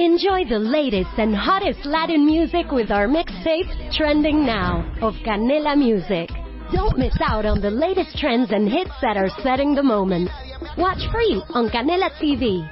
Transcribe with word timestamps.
Enjoy 0.00 0.48
the 0.48 0.58
latest 0.58 1.10
and 1.18 1.36
hottest 1.36 1.84
Latin 1.84 2.24
music 2.24 2.72
with 2.72 2.90
our 2.90 3.06
mixtape, 3.06 3.68
Trending 3.92 4.46
Now, 4.46 4.80
of 5.02 5.12
Canela 5.26 5.76
Music. 5.76 6.30
Don't 6.72 6.96
miss 6.96 7.12
out 7.20 7.44
on 7.44 7.60
the 7.60 7.68
latest 7.68 8.16
trends 8.16 8.50
and 8.50 8.66
hits 8.66 8.96
that 9.02 9.18
are 9.18 9.28
setting 9.42 9.74
the 9.74 9.82
moment. 9.82 10.30
Watch 10.78 11.04
free 11.12 11.44
on 11.52 11.68
Canela 11.68 12.08
TV. 12.16 12.64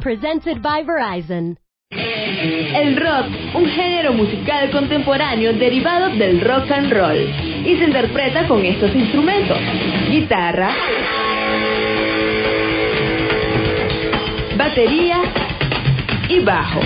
Presented 0.00 0.62
by 0.62 0.82
Verizon. 0.82 1.54
El 1.92 2.96
rock, 2.96 3.26
un 3.54 3.66
género 3.76 4.14
musical 4.16 4.70
contemporáneo 4.72 5.52
derivado 5.52 6.16
del 6.16 6.40
rock 6.40 6.70
and 6.70 6.90
roll, 6.90 7.18
y 7.20 7.76
se 7.76 7.84
interpreta 7.84 8.48
con 8.48 8.64
estos 8.64 8.94
instrumentos: 8.94 9.58
guitarra, 10.08 10.74
batería 14.56 15.49
y 16.30 16.40
bajo. 16.40 16.80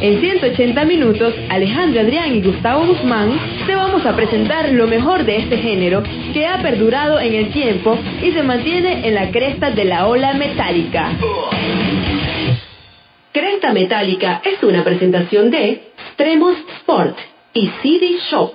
En 0.00 0.20
180 0.20 0.84
minutos, 0.84 1.34
Alejandro 1.48 2.00
Adrián 2.00 2.34
y 2.34 2.42
Gustavo 2.42 2.84
Guzmán 2.86 3.38
te 3.66 3.74
vamos 3.74 4.04
a 4.04 4.14
presentar 4.14 4.70
lo 4.70 4.86
mejor 4.86 5.24
de 5.24 5.36
este 5.36 5.56
género 5.58 6.02
que 6.32 6.46
ha 6.46 6.60
perdurado 6.60 7.20
en 7.20 7.34
el 7.34 7.52
tiempo 7.52 7.96
y 8.22 8.32
se 8.32 8.42
mantiene 8.42 9.06
en 9.06 9.14
la 9.14 9.30
cresta 9.30 9.70
de 9.70 9.84
la 9.84 10.06
ola 10.08 10.34
metálica. 10.34 11.12
Cresta 13.32 13.72
Metálica 13.72 14.42
es 14.44 14.62
una 14.62 14.84
presentación 14.84 15.50
de 15.50 15.92
Tremos 16.16 16.56
Sport 16.80 17.16
y 17.52 17.68
CD 17.82 18.18
Shop. 18.30 18.52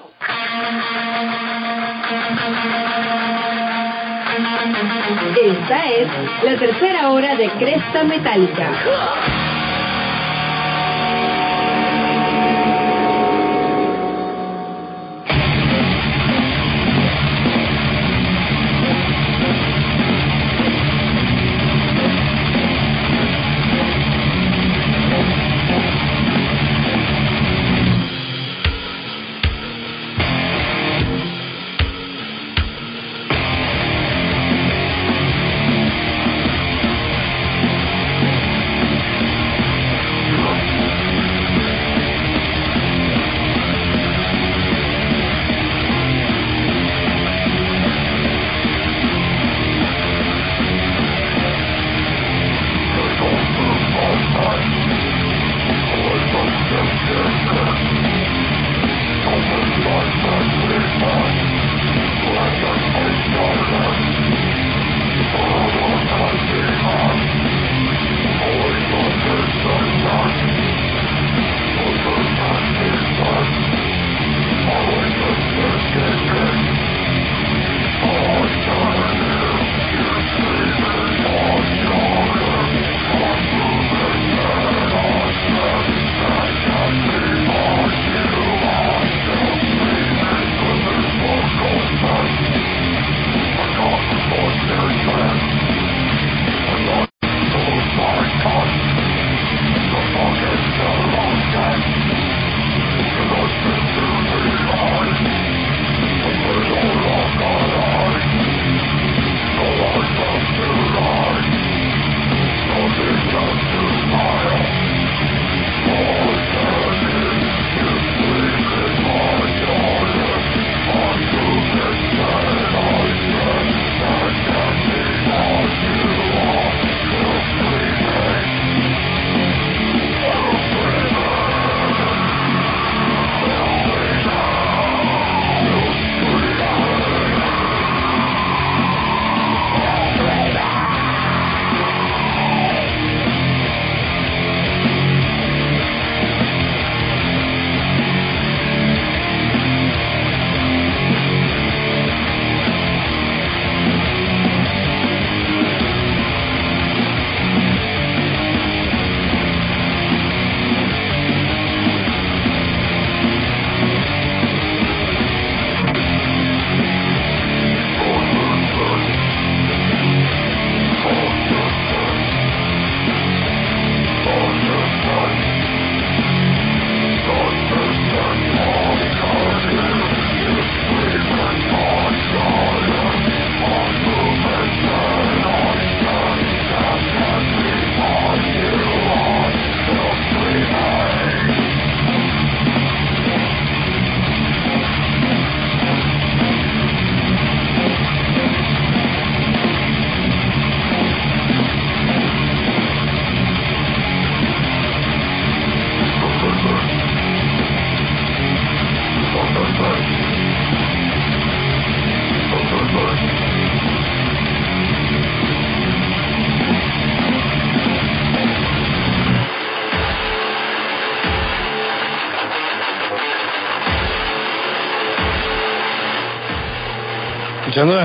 Esta 4.80 5.86
es 5.88 6.08
la 6.44 6.58
tercera 6.58 7.10
hora 7.10 7.36
de 7.36 7.50
Cresta 7.50 8.04
Metálica. 8.04 9.49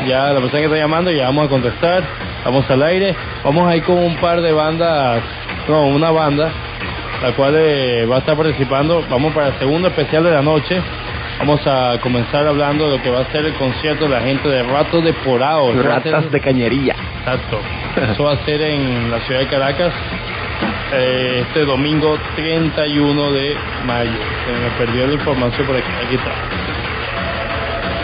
Ya 0.06 0.32
la 0.32 0.40
persona 0.40 0.60
que 0.60 0.66
está 0.66 0.76
llamando 0.76 1.10
ya 1.10 1.24
vamos 1.24 1.46
a 1.46 1.48
contestar, 1.48 2.04
vamos 2.44 2.70
al 2.70 2.82
aire, 2.84 3.16
vamos 3.42 3.68
a 3.68 3.76
ir 3.76 3.82
con 3.82 3.98
un 3.98 4.14
par 4.16 4.40
de 4.40 4.52
bandas, 4.52 5.20
no, 5.68 5.88
una 5.88 6.10
banda, 6.10 6.52
la 7.22 7.32
cual 7.32 7.54
eh, 7.56 8.06
va 8.10 8.16
a 8.16 8.18
estar 8.20 8.36
participando, 8.36 9.04
vamos 9.10 9.32
para 9.32 9.48
el 9.48 9.54
segundo 9.58 9.88
especial 9.88 10.24
de 10.24 10.30
la 10.32 10.42
noche, 10.42 10.80
vamos 11.38 11.60
a 11.66 11.98
comenzar 12.02 12.46
hablando 12.46 12.90
de 12.90 12.98
lo 12.98 13.02
que 13.02 13.10
va 13.10 13.20
a 13.20 13.32
ser 13.32 13.44
el 13.46 13.54
concierto 13.54 14.04
de 14.04 14.10
la 14.10 14.20
gente 14.20 14.48
de 14.48 14.62
Ratos 14.62 15.02
de 15.04 15.12
Porao. 15.12 15.72
Ser- 15.72 15.82
Ratas 15.86 16.30
de 16.30 16.40
cañería. 16.40 16.94
Exacto. 17.20 17.58
Eso 18.12 18.24
va 18.24 18.32
a 18.32 18.44
ser 18.44 18.60
en 18.62 19.10
la 19.10 19.20
ciudad 19.20 19.40
de 19.40 19.46
Caracas 19.48 19.92
eh, 20.92 21.44
este 21.48 21.64
domingo 21.64 22.16
31 22.36 23.32
de 23.32 23.56
mayo. 23.86 24.10
Se 24.44 24.52
me 24.52 24.86
perdió 24.86 25.06
la 25.06 25.14
información 25.14 25.66
por 25.66 25.76
aquí. 25.76 25.86
Aquí 26.06 26.14
está. 26.16 26.30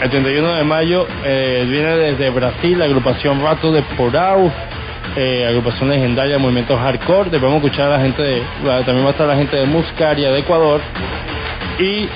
El 0.03 0.11
31 0.11 0.55
de 0.55 0.65
mayo 0.65 1.07
eh, 1.25 1.65
viene 1.69 1.97
desde 1.97 2.31
Brasil 2.31 2.77
la 2.79 2.87
agrupación 2.87 3.41
Rato 3.41 3.71
de 3.71 3.83
Porau, 3.83 4.51
eh, 5.17 5.47
agrupación 5.47 5.91
legendaria 5.91 6.35
de 6.35 6.39
movimientos 6.39 6.79
hardcore. 6.79 7.31
Después 7.31 7.43
vamos 7.43 7.63
a 7.63 7.67
escuchar 7.67 7.93
a 7.93 7.99
la 7.99 8.03
gente 8.03 8.23
de, 8.23 8.43
también 8.85 9.05
va 9.05 9.09
a 9.09 9.13
estar 9.13 9.27
la 9.27 9.37
gente 9.37 9.57
de 9.57 9.67
Muscaria 9.67 10.31
de 10.31 10.39
Ecuador. 10.39 10.81
Y 11.79 12.09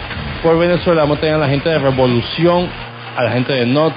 por 0.42 0.58
Venezuela 0.58 1.02
vamos 1.02 1.18
a 1.18 1.20
tener 1.20 1.36
a 1.36 1.38
la 1.38 1.48
gente 1.48 1.68
de 1.68 1.78
Revolución, 1.78 2.68
a 3.16 3.24
la 3.24 3.30
gente 3.32 3.52
de 3.52 3.66
NOT, 3.66 3.94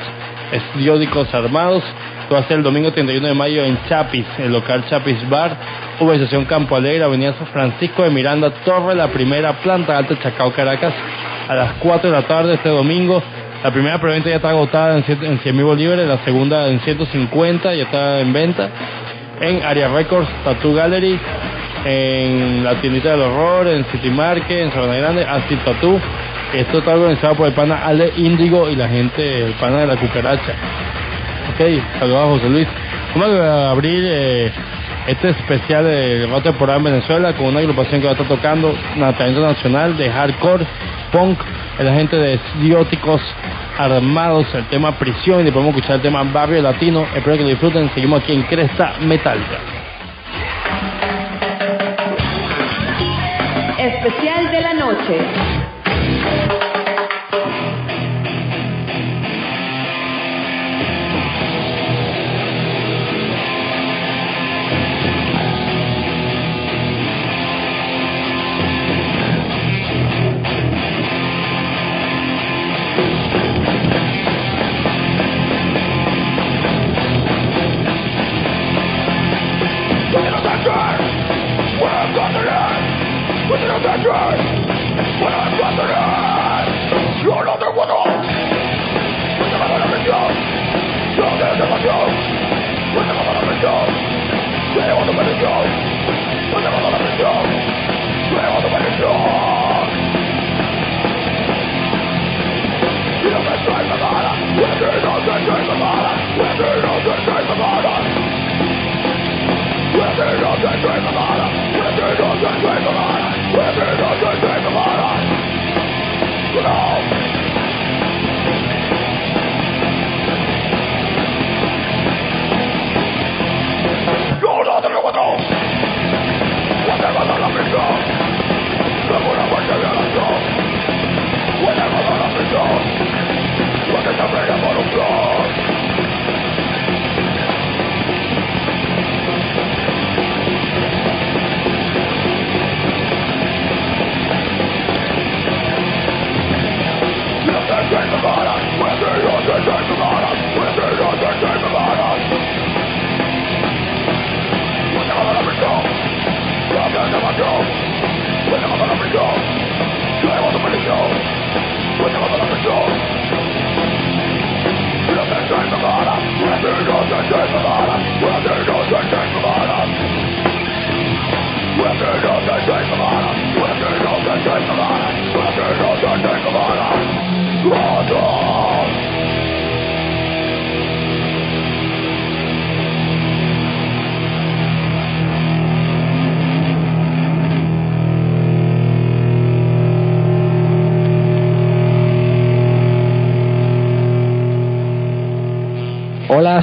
Estudiódicos 0.51 1.33
Armados. 1.33 1.83
Esto 2.21 2.35
va 2.35 2.41
a 2.41 2.47
ser 2.47 2.57
el 2.57 2.63
domingo 2.63 2.91
31 2.91 3.27
de 3.27 3.33
mayo 3.33 3.63
en 3.63 3.77
Chapis, 3.87 4.25
el 4.37 4.51
local 4.51 4.83
Chapis 4.89 5.27
Bar, 5.29 5.55
urbanización 5.99 6.45
Campo 6.45 6.75
Alegre, 6.75 7.03
Avenida 7.03 7.33
San 7.33 7.47
Francisco 7.47 8.03
de 8.03 8.09
Miranda, 8.09 8.51
Torre, 8.65 8.95
la 8.95 9.07
primera 9.07 9.53
planta 9.61 9.97
alta, 9.97 10.17
Chacao, 10.19 10.51
Caracas, 10.53 10.93
a 11.47 11.55
las 11.55 11.73
4 11.79 12.09
de 12.09 12.15
la 12.15 12.27
tarde 12.27 12.53
este 12.55 12.69
domingo. 12.69 13.23
La 13.63 13.71
primera 13.71 14.00
preventa 14.00 14.29
ya 14.29 14.38
está 14.38 14.51
agotada 14.51 14.95
en 14.95 15.03
100 15.03 15.23
en 15.23 15.39
100 15.39 15.56
mil 15.56 15.65
bolívares, 15.65 16.07
la 16.07 16.23
segunda 16.23 16.67
en 16.69 16.79
150, 16.79 17.75
ya 17.75 17.83
está 17.83 18.19
en 18.21 18.31
venta. 18.31 18.69
En 19.41 19.63
Aria 19.63 19.89
Records, 19.89 20.29
Tattoo 20.45 20.73
Gallery, 20.73 21.19
en 21.85 22.63
la 22.63 22.75
tiendita 22.75 23.11
del 23.11 23.21
horror, 23.21 23.67
en 23.67 23.85
City 23.91 24.09
Market, 24.09 24.63
en 24.63 24.71
Sabana 24.71 24.95
Grande, 24.95 25.25
Acid 25.25 25.57
Tattoo. 25.65 26.00
Esto 26.53 26.79
está 26.79 26.95
organizado 26.95 27.35
por 27.35 27.47
el 27.47 27.53
pana 27.53 27.85
Ale 27.85 28.13
Índigo 28.15 28.69
y 28.69 28.75
la 28.75 28.88
gente, 28.88 29.45
el 29.45 29.53
pana 29.53 29.79
de 29.79 29.88
la 29.88 29.97
cucaracha. 29.97 30.53
Ok, 31.53 32.00
saludos 32.00 32.25
a 32.25 32.29
José 32.29 32.50
Luis. 32.50 32.67
Vamos 33.13 33.39
a 33.39 33.71
abrir 33.71 34.03
eh, 34.07 34.51
este 35.07 35.29
especial 35.29 35.83
de 35.83 36.27
Rato 36.27 36.44
Temporada 36.44 36.77
en 36.77 36.85
Venezuela 36.85 37.33
con 37.33 37.47
una 37.47 37.59
agrupación 37.59 38.00
que 38.00 38.07
va 38.07 38.11
a 38.11 38.15
estar 38.15 38.27
tocando 38.27 38.73
una 38.95 39.11
talento 39.17 39.41
nacional 39.41 39.97
de 39.97 40.09
hardcore, 40.09 40.65
punk, 41.11 41.39
la 41.83 41.93
gente 41.93 42.15
de 42.17 42.39
Dióticos 42.61 43.21
Armados, 43.77 44.53
el 44.53 44.65
tema 44.65 44.91
Prisión 44.97 45.45
y 45.45 45.49
a 45.49 45.67
escuchar 45.69 45.95
el 45.95 46.01
tema 46.01 46.23
Barrio 46.23 46.61
Latino. 46.61 47.05
Espero 47.15 47.37
que 47.37 47.43
lo 47.43 47.49
disfruten. 47.49 47.89
Seguimos 47.93 48.21
aquí 48.21 48.33
en 48.33 48.43
Cresta 48.43 48.95
Metálica. 48.99 49.57
Especial 53.77 54.51
de 54.51 54.61
la 54.61 54.73
noche. 54.73 55.78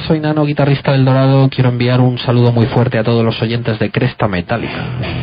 Soy 0.06 0.20
Nano, 0.20 0.44
guitarrista 0.44 0.92
del 0.92 1.04
Dorado. 1.04 1.48
Quiero 1.48 1.70
enviar 1.70 2.00
un 2.00 2.18
saludo 2.18 2.52
muy 2.52 2.66
fuerte 2.66 2.98
a 2.98 3.04
todos 3.04 3.24
los 3.24 3.40
oyentes 3.42 3.78
de 3.78 3.90
Cresta 3.90 4.28
Metálica. 4.28 5.15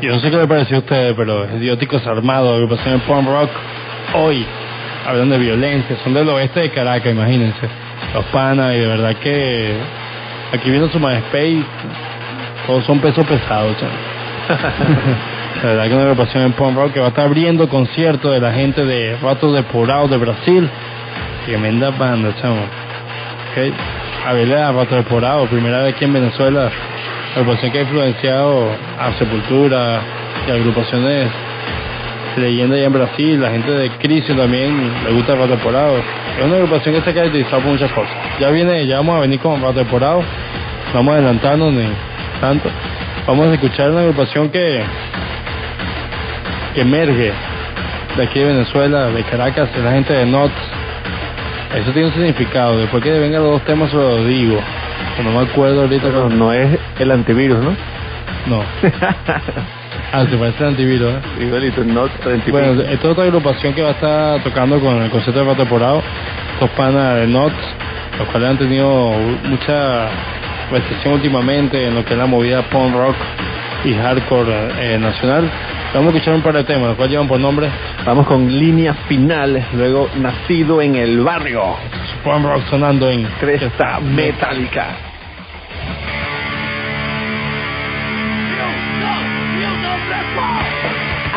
Yo 0.00 0.14
no 0.14 0.20
sé 0.20 0.30
qué 0.30 0.36
le 0.38 0.48
pareció 0.48 0.76
a 0.76 0.80
ustedes, 0.80 1.14
pero 1.14 1.44
Idióticos 1.56 2.06
Armados, 2.06 2.54
agrupación 2.54 3.00
de 3.00 3.06
punk 3.06 3.28
rock, 3.28 3.50
hoy, 4.14 4.46
hablando 5.06 5.34
de 5.34 5.44
violencia, 5.44 5.94
son 6.02 6.14
del 6.14 6.26
oeste 6.30 6.60
de 6.60 6.70
Caracas, 6.70 7.12
imagínense. 7.12 7.68
Los 8.14 8.24
panas, 8.26 8.74
y 8.74 8.78
de 8.78 8.86
verdad 8.86 9.14
que 9.16 9.74
aquí 10.52 10.70
viendo 10.70 10.88
su 10.88 10.98
MySpace, 10.98 11.62
todos 12.66 12.84
son 12.84 12.98
pesos 13.00 13.26
pesados, 13.26 13.76
La 15.62 15.68
verdad 15.68 15.88
que 15.88 15.94
una 15.94 16.02
agrupación 16.04 16.44
en 16.44 16.52
punk 16.52 16.76
rock 16.76 16.92
que 16.94 17.00
va 17.00 17.06
a 17.06 17.08
estar 17.10 17.26
abriendo 17.26 17.68
conciertos 17.68 18.32
de 18.32 18.40
la 18.40 18.52
gente 18.52 18.86
de 18.86 19.18
Ratos 19.22 19.54
Depurados 19.54 20.10
de 20.10 20.16
Brasil. 20.16 20.70
Tremenda 21.44 21.90
banda, 21.90 22.34
chamo. 22.40 22.62
Okay. 23.52 23.72
Abelea, 24.26 24.72
Ratos 24.72 24.96
Depurados, 24.96 25.50
primera 25.50 25.82
vez 25.82 25.94
aquí 25.94 26.06
en 26.06 26.14
Venezuela 26.14 26.70
agrupación 27.36 27.72
que 27.72 27.78
ha 27.78 27.82
influenciado 27.82 28.70
a 28.98 29.12
Sepultura 29.18 30.00
y 30.46 30.50
agrupaciones 30.50 31.28
leyenda 32.36 32.76
allá 32.76 32.86
en 32.86 32.92
Brasil, 32.92 33.40
la 33.40 33.50
gente 33.50 33.70
de 33.70 33.90
Crisis 33.98 34.36
también 34.36 34.92
le 35.04 35.12
gusta 35.12 35.34
temporada. 35.34 35.92
Es 36.38 36.44
una 36.44 36.56
agrupación 36.56 36.94
que 36.94 37.02
se 37.02 37.10
ha 37.10 37.14
caracterizado 37.14 37.62
por 37.62 37.72
muchas 37.72 37.90
cosas. 37.92 38.12
Ya 38.38 38.50
viene, 38.50 38.86
ya 38.86 38.96
vamos 38.96 39.16
a 39.16 39.20
venir 39.20 39.40
con 39.40 39.60
Rato 39.60 39.84
vamos 40.94 41.12
a 41.12 41.16
adelantarnos 41.16 41.72
ni 41.72 41.88
tanto. 42.40 42.68
Vamos 43.26 43.48
a 43.48 43.54
escuchar 43.54 43.90
una 43.90 44.00
agrupación 44.00 44.48
que 44.50 44.82
que 46.74 46.82
emerge 46.82 47.32
de 48.16 48.22
aquí 48.22 48.38
de 48.38 48.44
Venezuela, 48.44 49.06
de 49.06 49.22
Caracas, 49.24 49.74
de 49.74 49.82
la 49.82 49.92
gente 49.92 50.12
de 50.12 50.26
NOTS. 50.26 50.52
Eso 51.76 51.92
tiene 51.92 52.08
un 52.08 52.14
significado. 52.14 52.78
Después 52.78 53.02
que 53.02 53.10
vengan 53.10 53.42
los 53.42 53.52
dos 53.52 53.64
temas, 53.64 53.90
se 53.90 53.96
lo 53.96 54.24
digo. 54.24 54.60
No 55.22 55.30
me 55.32 55.50
acuerdo 55.50 55.82
ahorita. 55.82 56.04
Pero 56.04 56.28
no 56.28 56.52
es 56.52 56.78
el 56.98 57.10
antivirus, 57.10 57.58
¿no? 57.62 57.76
No. 58.46 58.62
ah, 60.12 60.24
te 60.24 60.36
parece 60.36 60.62
el 60.62 60.70
antivirus, 60.70 61.12
¿eh? 61.12 61.44
Igualito, 61.44 61.84
no. 61.84 62.08
Bueno, 62.50 62.82
esta 62.82 62.92
es 62.92 63.04
otra 63.04 63.24
agrupación 63.24 63.74
que 63.74 63.82
va 63.82 63.88
a 63.88 63.92
estar 63.92 64.42
tocando 64.42 64.80
con 64.80 65.02
el 65.02 65.10
concierto 65.10 65.40
de 65.40 65.46
Rato 65.46 65.62
Temporado. 65.62 66.02
Estos 66.54 66.70
panas 66.70 67.16
de 67.16 67.26
NOTS, 67.26 67.54
los 68.18 68.28
cuales 68.28 68.50
han 68.50 68.58
tenido 68.58 69.12
mucha 69.44 70.08
recepción 70.70 71.14
últimamente 71.14 71.86
en 71.86 71.94
lo 71.94 72.04
que 72.04 72.12
es 72.12 72.18
la 72.18 72.26
movida 72.26 72.62
punk 72.70 72.94
rock 72.94 73.16
y 73.84 73.94
hardcore 73.94 74.70
eh, 74.78 74.98
nacional. 74.98 75.50
Vamos 75.94 76.12
a 76.12 76.16
escuchar 76.16 76.34
un 76.34 76.42
par 76.42 76.54
de 76.54 76.64
temas, 76.64 76.88
los 76.88 76.96
cuales 76.96 77.12
llevan 77.12 77.28
por 77.28 77.40
nombre. 77.40 77.68
Vamos 78.04 78.26
con 78.26 78.46
líneas 78.46 78.96
finales, 79.08 79.64
luego 79.72 80.08
nacido 80.16 80.80
en 80.80 80.96
el 80.96 81.20
barrio. 81.20 81.62
Punk 82.24 82.44
rock 82.44 82.62
sonando 82.68 83.08
en 83.10 83.24
Cresta 83.40 84.00
Metálica. 84.00 84.86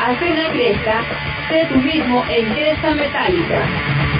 Hace 0.05 0.31
una 0.31 0.49
cresta, 0.49 1.01
sé 1.49 1.67
tú 1.69 1.75
mismo 1.79 2.23
en 2.29 2.53
Cresta 2.53 2.91
Metálica. 2.93 4.12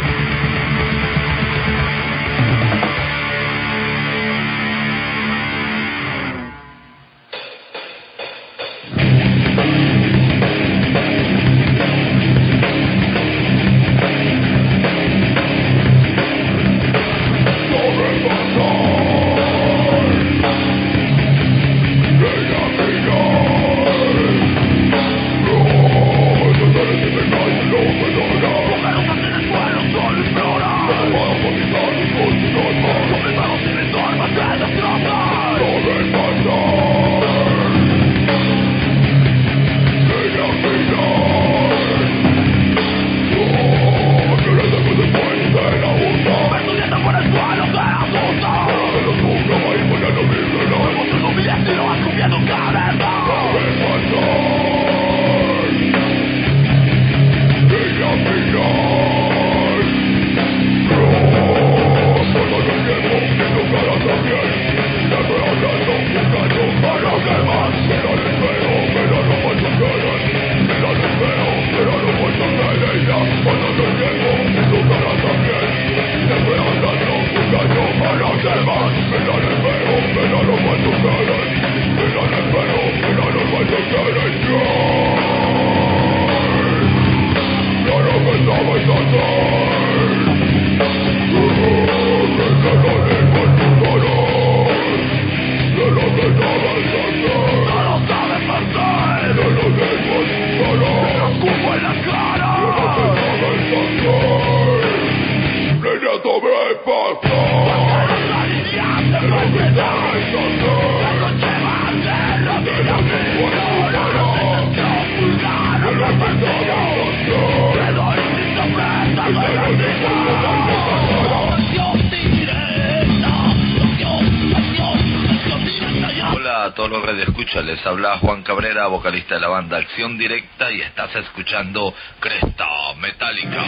Habla 127.94 128.18
Juan 128.18 128.42
Cabrera, 128.42 128.88
vocalista 128.88 129.36
de 129.36 129.42
la 129.42 129.50
banda 129.50 129.78
Acción 129.78 130.18
Directa 130.18 130.72
y 130.72 130.82
estás 130.82 131.16
escuchando 131.16 131.94
Cresta 132.20 132.66
Metálica. 133.00 133.64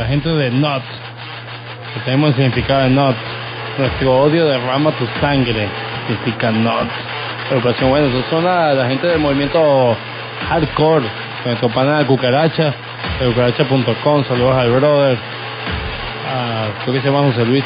La 0.00 0.06
gente 0.06 0.30
de 0.30 0.50
Not, 0.50 0.82
que 1.92 2.00
tenemos 2.06 2.30
el 2.30 2.36
significado 2.36 2.84
de 2.84 2.90
Not, 2.90 3.14
nuestro 3.76 4.22
odio 4.22 4.46
derrama 4.46 4.92
tu 4.92 5.06
sangre, 5.20 5.68
significa 6.06 6.50
Not. 6.50 6.88
Agrupación, 7.50 7.90
bueno, 7.90 8.06
esos 8.06 8.24
son 8.30 8.44
la, 8.44 8.72
la 8.72 8.88
gente 8.88 9.06
del 9.08 9.18
movimiento 9.18 9.94
hardcore, 10.48 11.04
nuestro 11.44 11.68
pana 11.68 11.98
de 11.98 12.06
cucaracha, 12.06 12.72
de 13.20 13.26
cucaracha.com, 13.26 14.24
saludos 14.24 14.56
al 14.56 14.70
brother, 14.70 15.18
a, 16.32 16.82
creo 16.82 16.94
que 16.94 17.02
se 17.02 17.10
llama 17.10 17.26
José 17.26 17.44
Luis, 17.44 17.64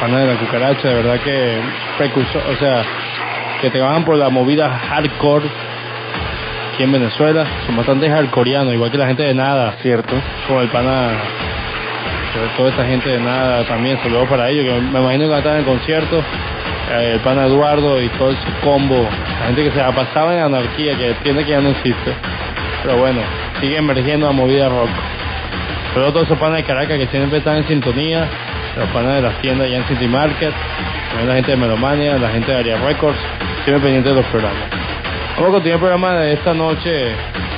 pana 0.00 0.20
de 0.20 0.26
la 0.32 0.40
cucaracha, 0.40 0.88
de 0.88 0.94
verdad 0.94 1.20
que 1.20 1.60
precursor, 1.98 2.42
o 2.50 2.56
sea, 2.56 2.82
que 3.60 3.68
te 3.68 3.82
van 3.82 4.02
por 4.02 4.16
la 4.16 4.30
movida 4.30 4.70
hardcore 4.70 5.44
aquí 6.78 6.84
en 6.84 6.92
Venezuela, 6.92 7.44
son 7.66 7.76
bastante 7.76 8.08
hardcoreanos, 8.08 8.72
igual 8.72 8.92
que 8.92 8.98
la 8.98 9.08
gente 9.08 9.24
de 9.24 9.34
nada, 9.34 9.74
Cierto. 9.82 10.14
como 10.46 10.60
el 10.60 10.68
pana, 10.68 11.10
toda 12.56 12.70
esta 12.70 12.86
gente 12.86 13.08
de 13.08 13.18
nada 13.18 13.64
también, 13.64 13.98
saludos 14.00 14.28
para 14.28 14.48
ellos, 14.48 14.64
que 14.64 14.80
me 14.80 15.00
imagino 15.00 15.24
que 15.24 15.30
van 15.30 15.34
a 15.34 15.38
estar 15.38 15.52
en 15.54 15.58
el 15.58 15.64
concierto, 15.64 16.22
eh, 16.92 17.10
el 17.14 17.20
pana 17.20 17.46
Eduardo 17.46 18.00
y 18.00 18.08
todo 18.10 18.30
su 18.30 18.60
combo, 18.62 19.08
la 19.40 19.46
gente 19.46 19.64
que 19.64 19.72
se 19.72 19.80
ha 19.80 19.90
pasado 19.90 20.32
en 20.32 20.38
anarquía, 20.38 20.96
que 20.96 21.08
entiende 21.08 21.44
que 21.44 21.50
ya 21.50 21.60
no 21.60 21.70
existe, 21.70 22.14
pero 22.84 22.98
bueno, 22.98 23.22
sigue 23.60 23.76
emergiendo 23.76 24.28
la 24.28 24.32
movida 24.32 24.68
rock. 24.68 24.90
Pero 25.94 26.12
todos 26.12 26.26
esos 26.26 26.38
panas 26.38 26.58
de 26.58 26.62
Caracas 26.62 26.96
que 26.96 27.08
siempre 27.08 27.38
están 27.38 27.56
en 27.56 27.66
sintonía, 27.66 28.24
los 28.76 28.88
panas 28.90 29.16
de 29.16 29.22
las 29.22 29.34
tiendas 29.40 29.66
allá 29.66 29.78
en 29.78 29.84
City 29.88 30.06
Market, 30.06 30.52
también 31.08 31.28
la 31.28 31.34
gente 31.34 31.50
de 31.50 31.56
Melomania, 31.56 32.18
la 32.18 32.30
gente 32.30 32.52
de 32.52 32.58
Aria 32.58 32.78
Records, 32.78 33.18
siempre 33.64 33.82
pendientes 33.82 34.14
de 34.14 34.22
los 34.22 34.30
programas. 34.30 34.87
Vamos 35.38 35.50
a 35.50 35.52
continuar 35.52 35.76
el 35.76 35.80
programa 35.80 36.14
de 36.14 36.32
esta 36.32 36.52
noche, 36.52 37.14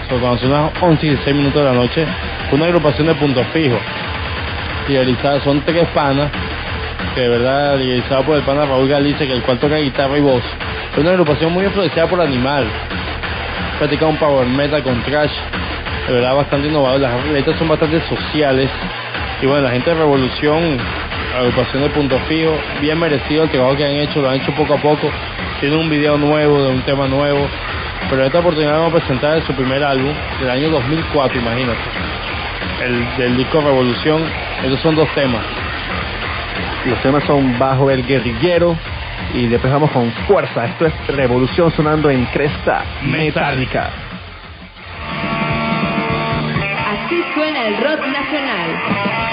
sobre 0.07 0.21
cuando 0.21 0.39
son 0.39 0.51
las 0.51 0.71
11 0.83 1.07
y 1.07 1.09
16 1.09 1.35
minutos 1.35 1.63
de 1.63 1.65
la 1.65 1.75
noche, 1.75 2.07
una 2.53 2.67
agrupación 2.67 3.07
de 3.07 3.15
puntos 3.15 3.47
fijos. 3.55 3.81
Idealizada, 4.87 5.41
son 5.41 5.63
tres 5.63 5.89
panas, 5.95 6.31
que 7.15 7.23
de 7.23 7.29
verdad, 7.31 7.79
idealizada 7.79 8.21
por 8.21 8.37
el 8.37 8.43
pana 8.43 8.67
Raúl 8.67 8.87
Galicia, 8.87 9.27
que 9.27 9.33
el 9.33 9.43
cual 9.43 9.59
toca 9.59 9.77
guitarra 9.79 10.19
y 10.19 10.21
voz. 10.21 10.43
Es 10.93 10.99
una 10.99 11.13
agrupación 11.13 11.55
muy 11.55 11.65
influenciada 11.65 12.07
por 12.07 12.21
Animal. 12.21 12.67
Practica 13.79 14.05
un 14.05 14.19
power 14.19 14.47
metal 14.47 14.83
con 14.83 15.03
trash, 15.05 15.33
de 16.07 16.13
verdad 16.13 16.37
bastante 16.37 16.69
innovador. 16.69 17.01
Las 17.01 17.25
letras 17.29 17.59
son 17.59 17.69
bastante 17.69 18.03
sociales. 18.03 18.69
Y 19.41 19.47
bueno, 19.47 19.63
la 19.63 19.71
gente 19.71 19.89
de 19.89 19.97
Revolución, 19.97 20.77
agrupación 21.35 21.85
de 21.85 21.89
punto 21.89 22.19
fijo, 22.29 22.53
bien 22.83 23.01
merecido 23.01 23.45
el 23.45 23.49
trabajo 23.49 23.75
que 23.75 23.87
han 23.87 23.93
hecho, 23.93 24.21
lo 24.21 24.29
han 24.29 24.37
hecho 24.37 24.53
poco 24.53 24.75
a 24.75 24.77
poco. 24.77 25.11
Tiene 25.61 25.77
un 25.77 25.91
video 25.91 26.17
nuevo, 26.17 26.63
de 26.63 26.71
un 26.71 26.81
tema 26.83 27.07
nuevo. 27.07 27.47
Pero 28.09 28.23
en 28.23 28.27
esta 28.27 28.39
oportunidad 28.39 28.79
vamos 28.79 28.95
a 28.95 28.97
presentar 28.97 29.43
su 29.47 29.53
primer 29.53 29.85
álbum 29.85 30.13
del 30.41 30.51
año 30.51 30.71
2004, 30.71 31.39
imagínate. 31.39 31.79
el, 32.83 33.17
del 33.19 33.37
disco 33.37 33.61
Revolución. 33.61 34.23
Esos 34.65 34.81
son 34.81 34.97
dos 34.97 35.09
temas. 35.15 35.45
Los 36.87 37.01
temas 37.03 37.23
son 37.25 37.59
Bajo 37.59 37.91
el 37.91 38.07
Guerrillero 38.07 38.75
y 39.35 39.49
después 39.49 39.71
vamos 39.71 39.91
con 39.91 40.11
Fuerza. 40.27 40.65
Esto 40.65 40.87
es 40.87 41.07
Revolución 41.09 41.71
sonando 41.73 42.09
en 42.09 42.25
Cresta 42.27 42.83
Metálica. 43.03 43.91
Así 46.89 47.23
suena 47.35 47.67
el 47.67 47.77
rock 47.77 48.07
nacional. 48.07 49.30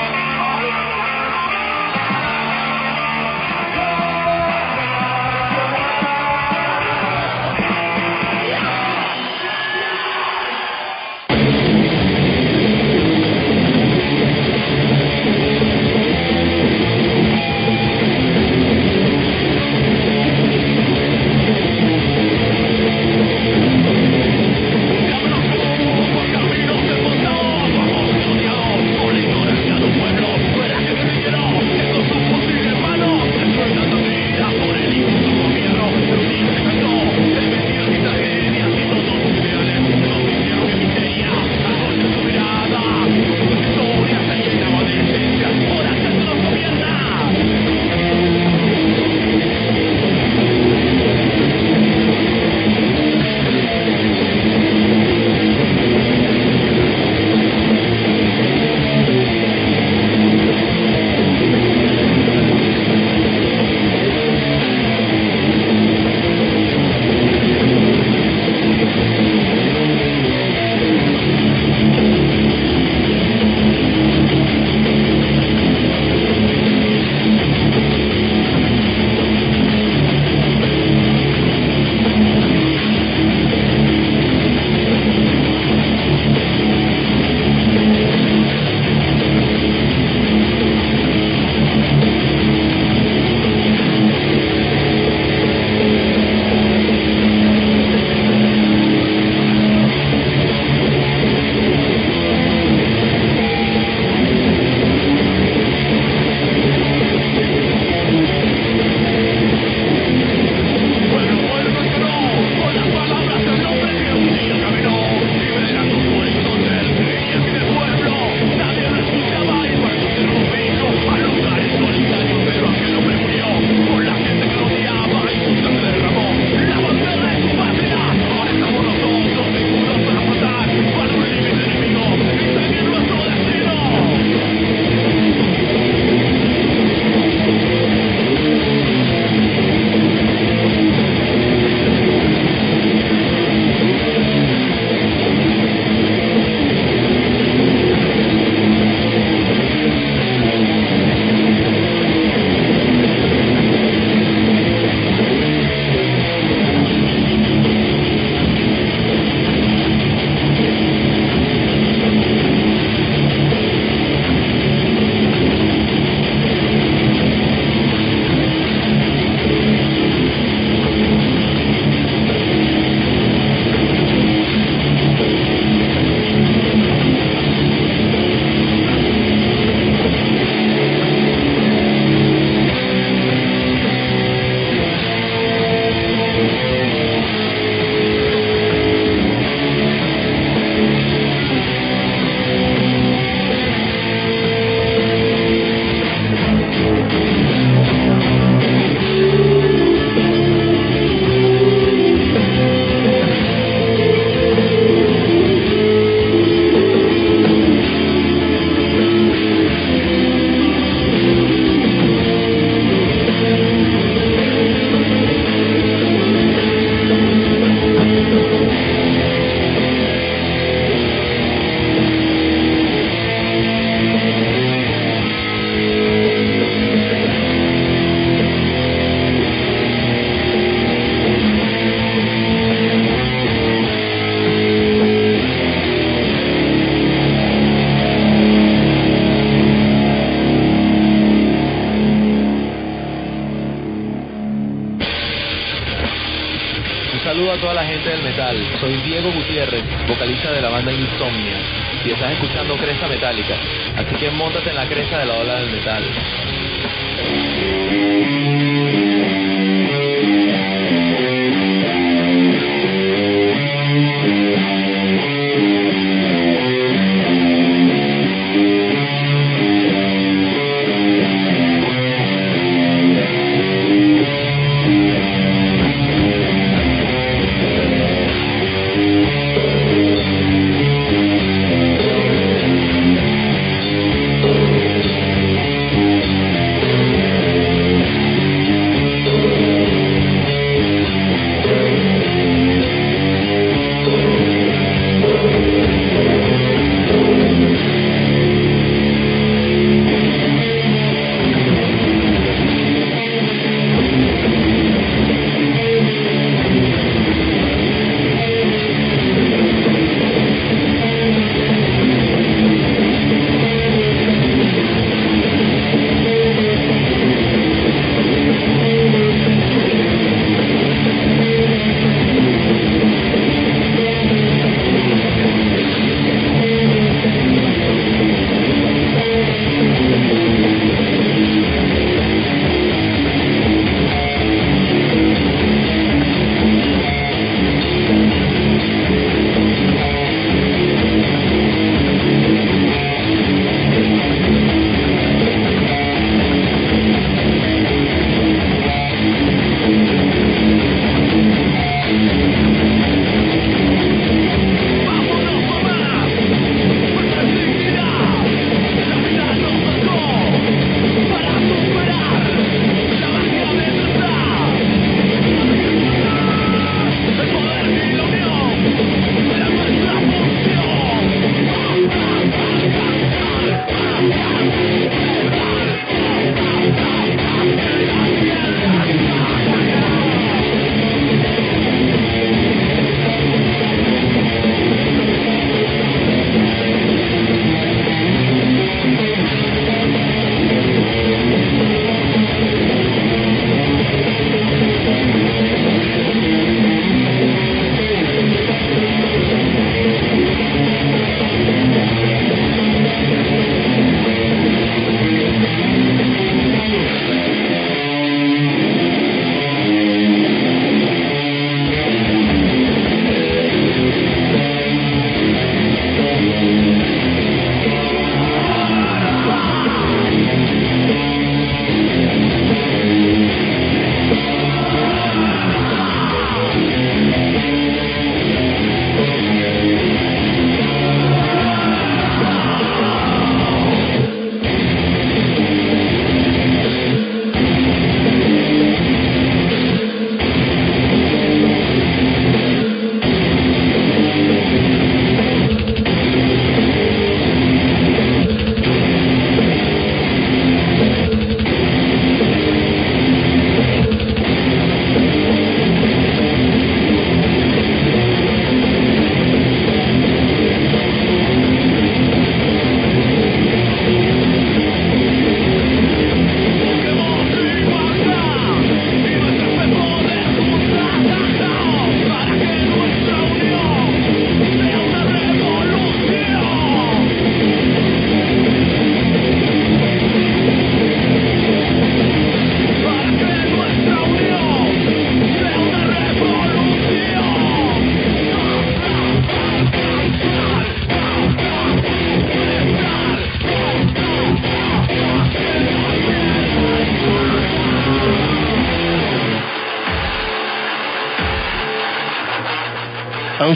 a 247.58 247.62
toda 247.62 247.74
la 247.74 247.86
gente 247.86 248.10
del 248.10 248.24
metal. 248.24 248.56
Soy 248.80 248.96
Diego 248.98 249.32
Gutiérrez, 249.32 249.84
vocalista 250.08 250.52
de 250.52 250.62
la 250.62 250.70
banda 250.70 250.92
Insomnia. 250.92 251.58
Y 252.06 252.12
estás 252.12 252.32
escuchando 252.32 252.76
Cresta 252.78 253.08
Metálica. 253.08 253.56
Así 253.96 254.16
que 254.16 254.30
montate 254.32 254.70
en 254.70 254.76
la 254.76 254.88
cresta 254.88 255.20
de 255.20 255.26
la 255.26 255.34
ola 255.36 255.56
del 255.56 255.72
metal. 255.72 256.04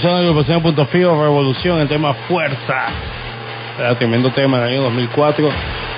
Agrupación 0.10 0.64
Punto 0.64 0.86
Fijo, 0.88 1.22
Revolución, 1.22 1.80
el 1.80 1.88
tema 1.88 2.14
Fuerza. 2.28 2.88
Era 3.78 3.94
tremendo 3.96 4.32
tema 4.32 4.60
del 4.60 4.70
año 4.70 4.84
2004. 4.84 5.50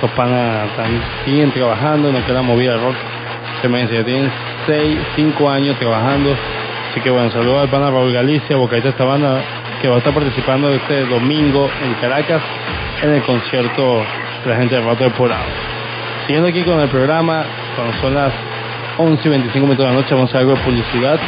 Los 0.02 0.10
panas 0.10 0.68
siguen 1.24 1.50
trabajando 1.52 2.08
en 2.08 2.14
lo 2.14 2.20
que 2.20 2.26
es 2.26 2.34
la 2.34 2.42
movida 2.42 2.76
rock. 2.76 2.94
Se 3.62 3.68
me 3.68 3.82
dice, 3.82 4.04
tienen 4.04 4.30
6, 4.66 4.98
5 5.16 5.50
años 5.50 5.78
trabajando. 5.78 6.36
Así 6.90 7.00
que 7.00 7.08
bueno, 7.08 7.30
saludos 7.30 7.62
al 7.62 7.68
pana 7.68 7.90
Raúl 7.90 8.12
Galicia, 8.12 8.56
vocalista 8.56 8.88
de 8.88 8.92
esta 8.92 9.04
banda, 9.04 9.40
que 9.80 9.88
va 9.88 9.94
a 9.94 9.98
estar 9.98 10.12
participando 10.12 10.70
este 10.70 11.06
domingo 11.06 11.70
en 11.82 11.94
Caracas 11.94 12.42
en 13.02 13.10
el 13.10 13.22
concierto 13.22 14.04
de 14.44 14.50
la 14.50 14.56
gente 14.56 14.74
de 14.74 14.82
Rato 14.82 15.04
de 15.04 15.10
Porado. 15.10 15.44
Siguiendo 16.26 16.48
aquí 16.50 16.62
con 16.62 16.78
el 16.78 16.88
programa, 16.90 17.44
cuando 17.74 17.98
son 18.02 18.14
las 18.14 18.32
11 18.98 19.26
y 19.26 19.30
25 19.30 19.66
minutos 19.66 19.86
de 19.86 19.92
la 19.92 19.98
noche, 19.98 20.14
vamos 20.14 20.34
a 20.34 20.38
algo 20.38 20.54
de 20.54 20.60
publicidad. 20.60 21.18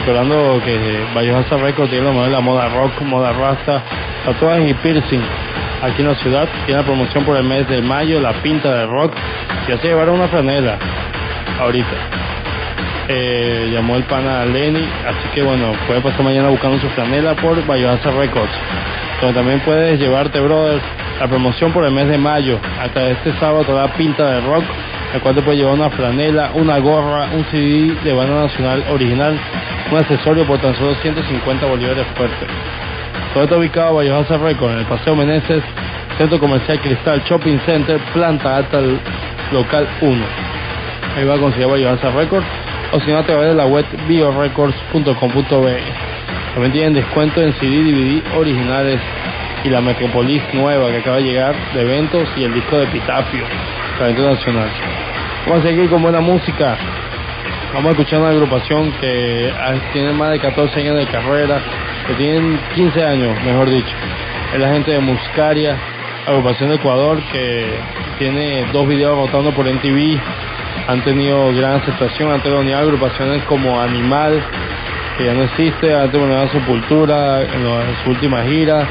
Recordando 0.00 0.60
que 0.64 1.06
Bayohasa 1.14 1.56
Records 1.56 1.90
tiene 1.90 2.04
lo 2.04 2.12
mejor 2.12 2.28
la 2.28 2.40
moda 2.40 2.68
rock, 2.68 3.00
moda 3.02 3.32
rasta, 3.32 3.82
tatuajes 4.24 4.70
y 4.70 4.74
piercing 4.74 5.22
aquí 5.82 6.02
en 6.02 6.08
la 6.08 6.14
ciudad. 6.16 6.48
Tiene 6.66 6.80
la 6.80 6.86
promoción 6.86 7.24
por 7.24 7.36
el 7.36 7.44
mes 7.44 7.68
de 7.68 7.80
mayo, 7.80 8.20
la 8.20 8.32
pinta 8.42 8.74
de 8.74 8.86
rock. 8.86 9.12
Ya 9.68 9.78
se 9.78 9.88
llevaron 9.88 10.16
una 10.16 10.28
franela 10.28 10.78
ahorita. 11.60 12.24
Eh, 13.08 13.70
llamó 13.72 13.96
el 13.96 14.04
pana 14.04 14.46
Lenny, 14.46 14.86
así 15.06 15.28
que 15.34 15.42
bueno, 15.42 15.72
puede 15.86 16.00
pasar 16.00 16.22
mañana 16.22 16.48
buscando 16.48 16.78
su 16.78 16.88
franela 16.90 17.34
por 17.34 17.64
Bayohasa 17.66 18.10
Records. 18.10 18.52
Donde 19.20 19.34
también 19.34 19.60
puedes 19.60 19.98
llevarte, 19.98 20.40
brother, 20.40 20.80
la 21.20 21.28
promoción 21.28 21.72
por 21.72 21.84
el 21.84 21.92
mes 21.92 22.08
de 22.08 22.18
mayo. 22.18 22.58
Hasta 22.80 23.10
este 23.10 23.32
sábado 23.38 23.64
toda 23.64 23.88
pinta 23.94 24.26
de 24.30 24.40
rock, 24.40 24.64
el 25.14 25.20
cual 25.20 25.36
te 25.36 25.42
puede 25.42 25.58
llevar 25.58 25.74
una 25.74 25.90
franela, 25.90 26.50
una 26.54 26.78
gorra, 26.78 27.28
un 27.32 27.44
CD 27.44 27.94
de 28.02 28.12
banda 28.12 28.42
nacional 28.42 28.84
original, 28.90 29.38
un 29.92 29.98
accesorio 29.98 30.44
por 30.44 30.58
tan 30.58 30.74
solo 30.74 30.94
150 30.96 31.66
bolívares 31.66 32.04
fuertes. 32.16 32.48
Todo 33.32 33.44
está 33.44 33.56
ubicado 33.56 33.90
en 33.90 33.96
Bayohasa 33.96 34.36
Records, 34.38 34.74
en 34.74 34.80
el 34.80 34.86
Paseo 34.86 35.14
Meneses, 35.14 35.62
Centro 36.18 36.40
Comercial 36.40 36.80
Cristal 36.80 37.22
Shopping 37.24 37.60
Center, 37.64 38.00
planta 38.12 38.56
alta 38.56 38.80
local 39.52 39.88
1. 40.00 40.24
Ahí 41.16 41.24
va 41.24 41.34
a 41.34 41.38
conseguir 41.38 41.68
Bayohasa 41.68 42.10
Records, 42.10 42.46
o 42.92 43.00
si 43.00 43.12
no 43.12 43.18
a 43.18 43.24
través 43.24 43.50
de 43.50 43.54
la 43.54 43.66
web 43.66 43.86
biorecords.com.be. 44.08 45.78
También 46.54 46.72
tienen 46.72 46.94
descuento 46.94 47.40
en 47.40 47.52
CD, 47.54 47.84
DVD 47.84 48.36
originales 48.36 49.00
y 49.62 49.68
la 49.68 49.80
Metropolis 49.80 50.42
nueva 50.52 50.90
que 50.90 50.98
acaba 50.98 51.16
de 51.18 51.22
llegar 51.22 51.54
de 51.72 51.82
eventos 51.82 52.28
y 52.36 52.42
el 52.42 52.52
disco 52.52 52.78
de 52.78 52.86
Pitafio, 52.88 53.44
nacional. 54.00 54.68
Vamos 55.46 55.64
a 55.64 55.68
seguir 55.68 55.88
con 55.88 56.02
buena 56.02 56.20
música. 56.20 56.76
Vamos 57.72 57.88
a 57.88 57.90
escuchar 57.92 58.20
una 58.20 58.30
agrupación 58.30 58.92
que 59.00 59.52
tiene 59.92 60.12
más 60.12 60.32
de 60.32 60.40
14 60.40 60.80
años 60.80 60.96
de 60.96 61.06
carrera, 61.06 61.60
que 62.06 62.14
tienen 62.14 62.58
15 62.74 63.04
años, 63.04 63.42
mejor 63.44 63.70
dicho. 63.70 63.94
Es 64.52 64.60
la 64.60 64.68
gente 64.72 64.92
de 64.92 65.00
Muscaria, 65.00 65.76
agrupación 66.26 66.70
de 66.70 66.76
Ecuador, 66.76 67.20
que 67.32 67.66
tiene 68.18 68.66
dos 68.72 68.86
videos 68.88 69.16
rotando 69.16 69.52
por 69.52 69.66
MTV. 69.66 70.18
Han 70.88 71.02
tenido 71.02 71.54
gran 71.54 71.74
aceptación, 71.74 72.32
han 72.32 72.42
tenido 72.42 72.76
agrupaciones 72.76 73.42
como 73.44 73.80
Animal, 73.80 74.42
que 75.16 75.26
ya 75.26 75.34
no 75.34 75.44
existe, 75.44 75.94
han 75.94 76.10
tenido 76.10 76.48
Sepultura 76.48 77.42
en, 77.42 77.66
en 77.66 78.04
su 78.04 78.10
última 78.10 78.42
gira. 78.42 78.86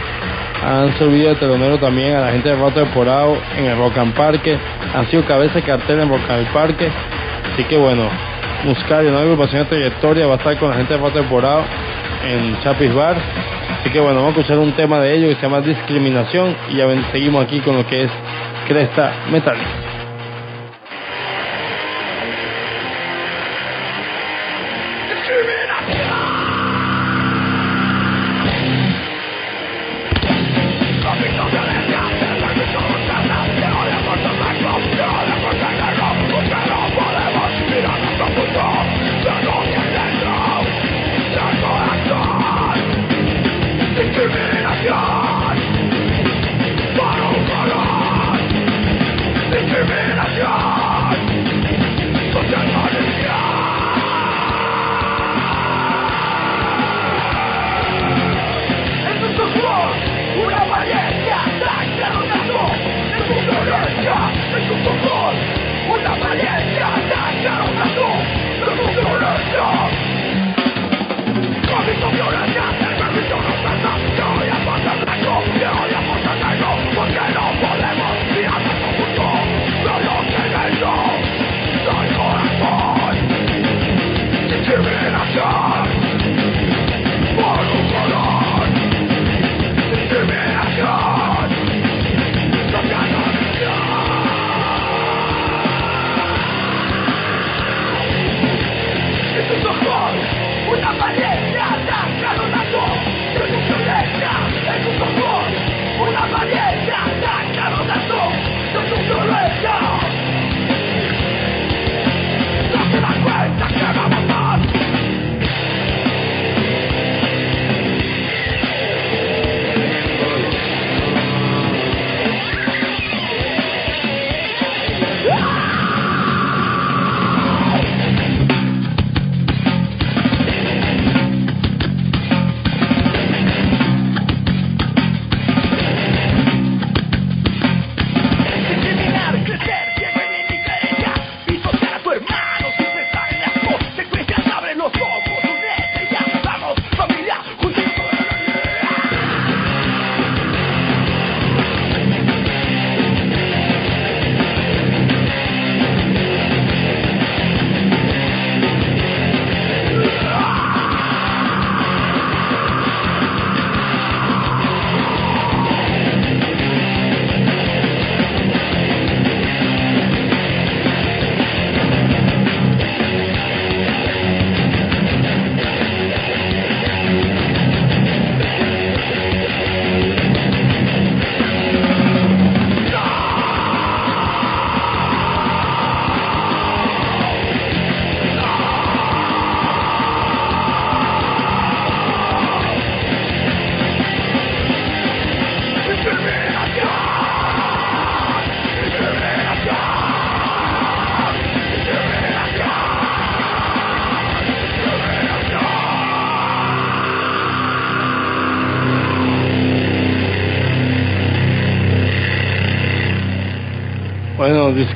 Han 0.65 0.97
servido 0.97 1.29
de 1.29 1.35
telonero 1.35 1.77
también 1.77 2.15
a 2.15 2.21
la 2.21 2.31
gente 2.31 2.49
de 2.49 2.55
Rato 2.55 2.85
Porado 2.93 3.37
en 3.57 3.65
el 3.65 3.77
Rock 3.77 3.97
and 3.97 4.13
Parque. 4.13 4.57
Han 4.93 5.07
sido 5.09 5.25
cabeza 5.25 5.55
de 5.55 5.63
cartel 5.63 5.99
en 5.99 6.09
Rock 6.09 6.29
and 6.29 6.47
Parque. 6.53 6.89
Así 7.53 7.63
que 7.65 7.77
bueno, 7.77 8.09
Muscaria, 8.63 9.11
una 9.11 9.19
agrupación 9.19 9.63
de 9.63 9.69
trayectoria, 9.69 10.25
va 10.25 10.35
a 10.35 10.37
estar 10.37 10.57
con 10.57 10.69
la 10.69 10.77
gente 10.77 10.93
de 10.93 10.99
Rato 10.99 11.23
Porado 11.23 11.63
en 12.25 12.59
Chapis 12.61 12.93
Bar. 12.93 13.17
Así 13.79 13.89
que 13.89 13.99
bueno, 13.99 14.21
vamos 14.21 14.37
a 14.37 14.39
escuchar 14.39 14.59
un 14.59 14.71
tema 14.71 14.99
de 14.99 15.13
ellos 15.13 15.29
que 15.29 15.35
se 15.35 15.41
llama 15.41 15.59
Discriminación 15.59 16.55
y 16.69 16.77
ya 16.77 16.87
seguimos 17.11 17.43
aquí 17.43 17.59
con 17.59 17.75
lo 17.75 17.85
que 17.85 18.03
es 18.03 18.11
Cresta 18.67 19.11
Metálica. 19.29 19.82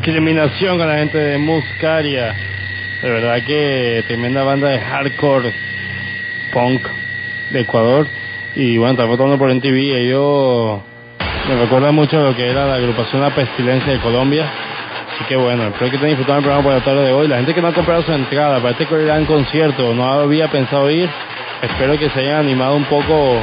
Discriminación 0.07 0.77
con 0.77 0.87
la 0.87 0.99
gente 0.99 1.17
de 1.17 1.37
Muscaria. 1.37 2.33
De 3.01 3.09
verdad 3.09 3.43
que 3.45 4.05
tremenda 4.07 4.41
banda 4.41 4.69
de 4.69 4.79
hardcore 4.79 5.53
punk 6.53 6.81
de 7.49 7.59
Ecuador. 7.59 8.07
Y 8.55 8.77
bueno, 8.77 8.93
está 8.93 9.03
votando 9.03 9.37
por 9.37 9.51
NTV. 9.51 9.75
Ellos 9.75 10.79
me 11.49 11.59
recuerda 11.59 11.91
mucho 11.91 12.23
lo 12.23 12.33
que 12.37 12.49
era 12.49 12.65
la 12.67 12.75
agrupación 12.75 13.21
La 13.21 13.35
Pestilencia 13.35 13.91
de 13.91 13.99
Colombia. 13.99 14.45
Así 15.13 15.25
que 15.25 15.35
bueno, 15.35 15.67
espero 15.67 15.89
que 15.89 15.97
estén 15.97 16.11
disfrutando 16.11 16.37
el 16.37 16.43
programa 16.45 16.63
por 16.63 16.73
la 16.73 16.85
tarde 16.85 17.05
de 17.07 17.11
hoy. 17.11 17.27
La 17.27 17.35
gente 17.35 17.53
que 17.53 17.61
no 17.61 17.67
ha 17.67 17.73
comprado 17.73 18.01
su 18.03 18.13
entrada 18.13 18.61
para 18.61 18.77
este 18.79 18.85
gran 18.85 19.25
concierto, 19.25 19.93
no 19.93 20.05
había 20.05 20.47
pensado 20.47 20.89
ir, 20.89 21.09
espero 21.61 21.99
que 21.99 22.09
se 22.11 22.21
hayan 22.21 22.45
animado 22.45 22.77
un 22.77 22.85
poco 22.85 23.41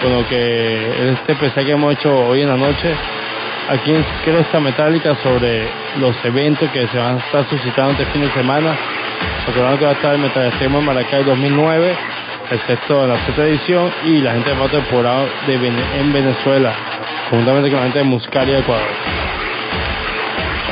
con 0.00 0.10
lo 0.10 0.26
que 0.26 1.10
este 1.12 1.34
PC 1.34 1.66
que 1.66 1.72
hemos 1.72 1.92
hecho 1.92 2.28
hoy 2.28 2.40
en 2.40 2.48
la 2.48 2.56
noche 2.56 2.94
aquí 3.68 3.92
en 3.92 4.04
Cresta 4.24 4.60
Metálica 4.60 5.16
sobre 5.22 5.68
los 5.98 6.14
eventos 6.24 6.70
que 6.70 6.86
se 6.88 6.98
van 6.98 7.16
a 7.16 7.18
estar 7.18 7.48
suscitando 7.48 7.92
este 7.92 8.06
fin 8.06 8.22
de 8.22 8.32
semana. 8.32 8.76
Recordando 9.46 9.78
que 9.78 9.84
va 9.84 9.90
a 9.90 9.94
estar 9.94 10.14
el 10.14 10.20
Metal 10.20 10.46
Extremo 10.46 10.78
en 10.78 10.84
Maracay 10.84 11.24
2009, 11.24 11.96
excepto 12.50 13.04
en 13.04 13.10
la 13.10 13.24
sexta 13.24 13.44
edición, 13.44 13.90
y 14.04 14.18
la 14.18 14.32
gente 14.32 14.50
de 14.50 14.56
Pato 14.56 14.78
Temporada 14.78 15.24
de 15.46 15.54
en 15.54 16.12
Venezuela, 16.12 16.72
conjuntamente 17.30 17.70
con 17.70 17.78
la 17.78 17.84
gente 17.84 17.98
de 17.98 18.04
Muscaria, 18.04 18.58
Ecuador. 18.58 18.88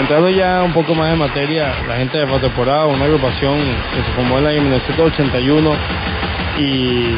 Entrando 0.00 0.28
ya 0.28 0.62
un 0.62 0.72
poco 0.72 0.94
más 0.94 1.12
en 1.12 1.18
materia, 1.18 1.72
la 1.88 1.96
gente 1.96 2.18
de 2.18 2.26
Pato 2.26 2.40
Temporada, 2.40 2.86
una 2.86 3.04
agrupación 3.04 3.58
que 3.94 4.02
se 4.04 4.12
formó 4.14 4.38
en 4.38 4.44
el 4.44 4.50
año 4.50 4.62
1981 4.62 5.70
y 6.58 7.16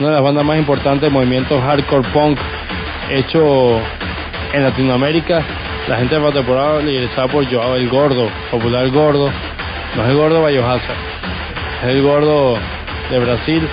una 0.00 0.08
de 0.08 0.14
las 0.14 0.22
bandas 0.22 0.44
más 0.44 0.58
importantes 0.58 1.02
del 1.02 1.12
movimiento 1.12 1.60
hardcore 1.60 2.08
punk 2.12 2.38
hecho 3.10 3.80
en 4.54 4.62
Latinoamérica, 4.62 5.42
la 5.88 5.96
gente 5.96 6.14
de 6.14 6.20
Pato 6.20 6.80
liderizada 6.80 7.26
por 7.26 7.44
Joao 7.50 7.74
el 7.74 7.88
Gordo, 7.88 8.28
popular 8.52 8.88
Gordo, 8.88 9.28
no 9.96 10.02
es 10.04 10.08
el 10.08 10.16
Gordo 10.16 10.42
Bayohasa, 10.42 10.92
es 11.82 11.88
el 11.88 12.02
Gordo 12.02 12.56
de 13.10 13.18
Brasil. 13.18 13.68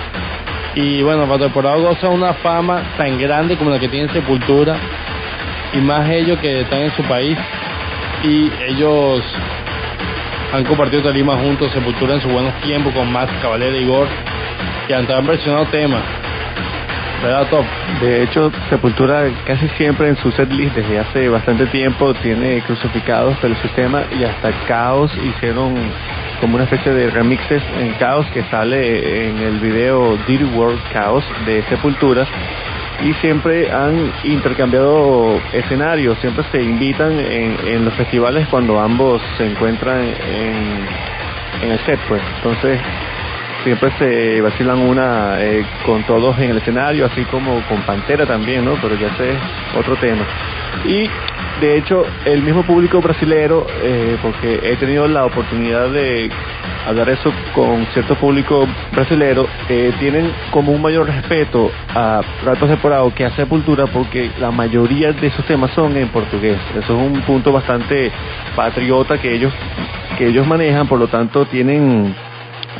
Y 0.74 1.02
bueno, 1.02 1.26
Pato 1.26 1.50
goza 1.80 2.08
una 2.08 2.34
fama 2.34 2.82
tan 2.96 3.18
grande 3.20 3.56
como 3.56 3.70
la 3.70 3.78
que 3.78 3.88
tiene 3.88 4.12
Sepultura, 4.12 4.76
y 5.72 5.78
más 5.78 6.10
ellos 6.10 6.38
que 6.40 6.62
están 6.62 6.80
en 6.80 6.96
su 6.96 7.02
país, 7.04 7.38
y 8.24 8.50
ellos 8.68 9.22
han 10.52 10.64
compartido 10.64 11.02
tarima 11.04 11.36
juntos, 11.36 11.70
Sepultura 11.72 12.14
en 12.14 12.22
su 12.22 12.28
buenos 12.28 12.54
tiempos 12.62 12.92
con 12.92 13.10
Max 13.12 13.32
Caballero 13.40 13.76
y 13.76 13.86
Gore, 13.86 14.10
y 14.88 14.92
han 14.92 15.06
versionado 15.26 15.64
temas 15.66 16.02
¿verdad, 17.22 17.46
Top? 17.48 17.64
De 18.00 18.22
hecho, 18.22 18.50
Sepultura 18.68 19.24
casi 19.46 19.68
siempre 19.76 20.08
en 20.08 20.16
su 20.16 20.30
setlist 20.32 20.74
desde 20.74 20.98
hace 20.98 21.28
bastante 21.28 21.66
tiempo 21.66 22.12
tiene 22.14 22.60
crucificados 22.62 23.40
del 23.40 23.56
sistema 23.56 24.02
y 24.18 24.24
hasta 24.24 24.50
Caos 24.66 25.12
hicieron 25.16 25.74
como 26.40 26.56
una 26.56 26.64
especie 26.64 26.92
de 26.92 27.10
remixes 27.10 27.62
en 27.78 27.92
Caos 27.94 28.26
que 28.34 28.42
sale 28.44 29.28
en 29.28 29.38
el 29.38 29.60
video 29.60 30.18
Dirty 30.26 30.44
World 30.56 30.80
Chaos 30.92 31.24
de 31.46 31.62
Sepultura 31.68 32.26
y 33.04 33.12
siempre 33.14 33.70
han 33.70 34.12
intercambiado 34.24 35.40
escenarios, 35.52 36.18
siempre 36.18 36.44
se 36.52 36.62
invitan 36.62 37.18
en, 37.18 37.56
en 37.66 37.84
los 37.84 37.94
festivales 37.94 38.46
cuando 38.48 38.78
ambos 38.80 39.20
se 39.36 39.46
encuentran 39.46 40.00
en, 40.00 40.86
en 41.62 41.72
el 41.72 41.78
set, 41.80 41.98
pues. 42.08 42.22
Entonces, 42.36 42.78
siempre 43.64 43.90
se 43.98 44.40
vacilan 44.40 44.78
una 44.78 45.36
eh, 45.40 45.64
con 45.84 46.02
todos 46.04 46.38
en 46.38 46.50
el 46.50 46.58
escenario, 46.58 47.06
así 47.06 47.24
como 47.24 47.60
con 47.68 47.82
Pantera 47.82 48.26
también, 48.26 48.64
¿no? 48.64 48.74
Pero 48.80 48.94
ya 48.96 49.08
ese 49.08 49.32
es 49.32 49.38
otro 49.76 49.96
tema. 49.96 50.24
Y 50.84 51.08
de 51.60 51.78
hecho, 51.78 52.04
el 52.24 52.42
mismo 52.42 52.62
público 52.64 53.00
brasilero, 53.00 53.66
eh, 53.82 54.16
porque 54.20 54.60
he 54.64 54.76
tenido 54.76 55.06
la 55.06 55.24
oportunidad 55.24 55.90
de 55.90 56.30
hablar 56.86 57.10
eso 57.10 57.32
con 57.54 57.86
cierto 57.92 58.16
público 58.16 58.66
brasilero, 58.90 59.46
eh, 59.68 59.92
tienen 60.00 60.32
como 60.50 60.72
un 60.72 60.82
mayor 60.82 61.06
respeto 61.06 61.70
a 61.94 62.20
Ratos 62.44 62.68
Separados 62.68 63.14
que 63.14 63.24
a 63.24 63.30
Sepultura 63.36 63.86
porque 63.86 64.30
la 64.40 64.50
mayoría 64.50 65.12
de 65.12 65.30
sus 65.30 65.44
temas 65.44 65.70
son 65.72 65.96
en 65.96 66.08
portugués. 66.08 66.58
Eso 66.70 66.96
es 66.96 67.12
un 67.12 67.20
punto 67.22 67.52
bastante 67.52 68.10
patriota 68.56 69.18
que 69.18 69.32
ellos 69.34 69.52
que 70.18 70.26
ellos 70.26 70.46
manejan, 70.46 70.88
por 70.88 70.98
lo 70.98 71.06
tanto 71.06 71.46
tienen 71.46 72.14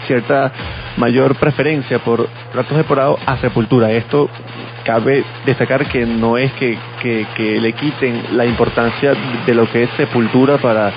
cierta 0.06 0.52
mayor 0.96 1.36
preferencia 1.36 1.98
por 1.98 2.28
ratos 2.54 2.76
depurados 2.76 3.20
a 3.26 3.36
sepultura. 3.38 3.90
Esto 3.90 4.28
cabe 4.84 5.24
destacar 5.46 5.86
que 5.86 6.04
no 6.04 6.36
es 6.36 6.52
que, 6.54 6.78
que, 7.00 7.60
le 7.60 7.72
quiten 7.72 8.36
la 8.36 8.44
importancia 8.44 9.14
de 9.46 9.54
lo 9.54 9.70
que 9.70 9.84
es 9.84 9.90
sepultura 9.96 10.58
para 10.58 10.92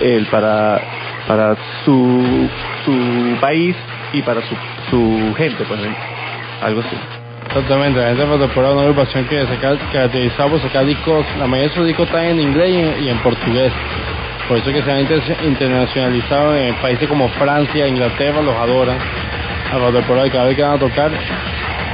el 0.00 0.26
para 0.26 0.80
para 1.26 1.56
su 1.84 2.48
su 2.84 3.36
país 3.40 3.74
y 4.12 4.22
para 4.22 4.40
su, 4.42 4.54
su 4.90 5.34
gente, 5.36 5.64
pues 5.64 5.80
algo 6.62 6.80
así. 6.80 6.96
Exactamente, 7.46 8.00
la 8.00 8.08
gente 8.08 8.24
de 8.24 8.60
una 8.60 8.82
agrupación 8.82 9.26
que 9.26 9.46
se 9.46 9.56
caracterizaba 9.58 10.50
por 10.50 10.60
sacar 10.60 10.84
discos, 10.86 11.24
la 11.38 11.46
mayoría 11.46 11.68
de 11.68 11.74
sus 11.76 11.86
discos 11.86 12.06
están 12.06 12.24
en 12.24 12.40
inglés 12.40 12.96
y 13.00 13.08
en 13.08 13.18
portugués. 13.18 13.72
Por 14.48 14.58
eso 14.58 14.72
que 14.72 14.82
se 14.82 14.92
han 14.92 15.00
internacionalizado 15.44 16.54
en 16.56 16.74
países 16.76 17.08
como 17.08 17.28
Francia, 17.30 17.88
Inglaterra, 17.88 18.42
los 18.42 18.54
adoran 18.54 18.98
a 19.72 19.78
los 19.78 19.92
de 19.92 20.30
cada 20.30 20.44
vez 20.44 20.56
que 20.56 20.62
van 20.62 20.76
a 20.76 20.78
tocar, 20.78 21.10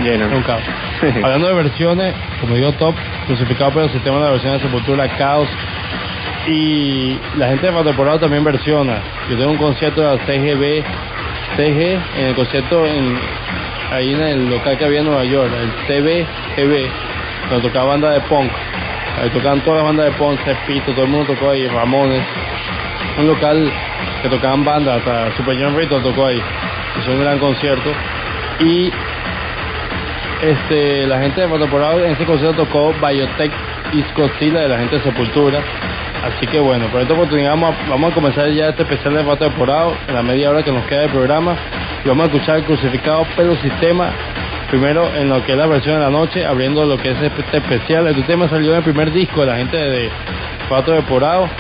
llenan. 0.03 0.35
Un 0.35 0.43
caos. 0.43 0.63
Hablando 1.23 1.49
de 1.49 1.55
versiones, 1.55 2.15
como 2.41 2.55
digo, 2.55 2.73
top, 2.73 2.95
crucificado 3.27 3.71
por 3.71 3.85
el 3.85 3.91
sistema 3.91 4.25
de 4.25 4.33
versiones 4.33 4.63
de 4.63 4.69
Sepultura, 4.69 5.09
Caos. 5.17 5.49
Y 6.47 7.19
la 7.37 7.49
gente 7.49 7.71
de 7.71 7.85
temporada 7.85 8.19
también 8.19 8.43
versiona. 8.43 8.99
Yo 9.31 9.37
tengo 9.37 9.53
un 9.53 9.59
concierto 9.59 10.01
de 10.01 10.17
la 10.17 10.23
CGB, 10.25 10.83
CG, 11.57 11.99
en 12.19 12.27
el 12.27 12.35
concierto 12.35 12.87
en, 12.87 13.19
ahí 13.93 14.13
en 14.13 14.21
el 14.21 14.51
local 14.51 14.77
que 14.77 14.85
había 14.85 15.01
en 15.01 15.07
Nueva 15.07 15.25
York, 15.25 15.51
el 15.53 15.71
CBGB, 15.87 16.89
donde 17.51 17.69
tocaba 17.69 17.91
banda 17.91 18.11
de 18.11 18.21
punk. 18.23 18.51
Ahí 19.19 19.31
tocaban 19.31 19.61
todas 19.61 19.83
las 19.83 19.87
bandas 19.87 20.07
de 20.07 20.13
Ponce, 20.13 20.57
Pito, 20.67 20.93
todo 20.93 21.05
el 21.05 21.11
mundo 21.11 21.35
tocó 21.35 21.51
ahí, 21.51 21.67
Ramones. 21.67 22.23
Un 23.19 23.27
local 23.27 23.71
que 24.23 24.29
tocaban 24.29 24.65
bandas, 24.65 24.99
hasta 24.99 25.37
Super 25.37 25.57
John 25.61 25.77
Rito 25.77 26.01
tocó 26.01 26.27
ahí. 26.27 26.41
Hizo 27.01 27.13
un 27.13 27.21
gran 27.21 27.39
concierto. 27.39 27.91
Y 28.61 28.91
este 30.43 31.07
la 31.07 31.21
gente 31.21 31.43
de 31.43 31.49
Fotoporado 31.49 32.05
en 32.05 32.13
ese 32.13 32.25
concierto 32.25 32.65
tocó 32.65 32.95
Biotech 32.95 33.53
Godzilla 34.17 34.61
de 34.61 34.69
la 34.69 34.79
gente 34.79 34.97
de 34.97 35.03
Sepultura. 35.03 35.61
Así 36.23 36.47
que 36.47 36.61
bueno, 36.61 36.87
por 36.89 37.01
esta 37.01 37.15
oportunidad 37.15 37.51
vamos 37.51 38.13
a, 38.13 38.15
comenzar 38.15 38.51
ya 38.51 38.69
este 38.69 38.83
especial 38.83 39.15
de 39.15 39.25
Foto 39.25 39.47
Temporada 39.49 39.93
en 40.07 40.15
la 40.15 40.23
media 40.23 40.51
hora 40.51 40.63
que 40.63 40.71
nos 40.71 40.85
queda 40.87 41.01
del 41.01 41.11
programa. 41.11 41.57
Y 42.05 42.09
vamos 42.09 42.29
a 42.29 42.33
escuchar 42.33 42.57
el 42.59 42.65
crucificado 42.65 43.27
Pero 43.37 43.57
Sistema 43.57 44.13
primero 44.71 45.11
en 45.15 45.29
lo 45.29 45.45
que 45.45 45.53
es 45.53 45.59
la 45.59 45.67
versión 45.67 45.97
de 45.97 46.03
la 46.03 46.11
noche, 46.11 46.47
abriendo 46.47 46.85
lo 46.85 46.97
que 46.97 47.11
es 47.11 47.21
este 47.21 47.57
especial. 47.57 48.07
Este 48.07 48.23
tema 48.23 48.49
salió 48.49 48.71
en 48.71 48.79
el 48.79 48.85
primer 48.85 49.13
disco 49.13 49.41
de 49.41 49.47
la 49.47 49.57
gente 49.57 49.77
de 49.77 50.09
Cuatro 50.69 50.95
Depurados, 50.95 51.51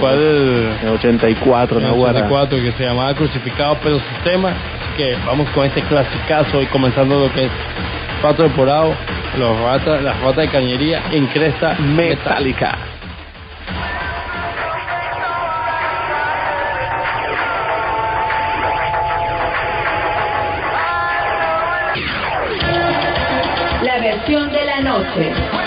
¿cuál? 0.00 0.76
En 0.82 0.88
84, 0.88 1.78
en 1.78 1.86
84, 1.86 2.58
que 2.60 2.72
se 2.72 2.84
llamaba 2.84 3.14
Crucificado 3.14 3.78
pero 3.82 4.00
Sistema. 4.00 4.50
Así 4.50 4.96
que 4.96 5.16
vamos 5.24 5.48
con 5.50 5.64
este 5.64 5.82
clasicazo 5.82 6.60
y 6.60 6.66
comenzando 6.66 7.20
lo 7.20 7.32
que 7.32 7.44
es 7.44 7.50
Cuatro 8.20 8.48
Depurados, 8.48 8.96
los 9.38 9.56
las 10.02 10.20
ratas 10.20 10.36
de 10.36 10.48
cañería 10.48 11.02
en 11.12 11.26
cresta 11.28 11.76
metálica. 11.78 12.76
Noche. 24.94 25.63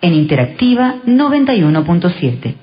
En 0.00 0.14
Interactiva 0.14 0.96
91.7. 1.06 2.54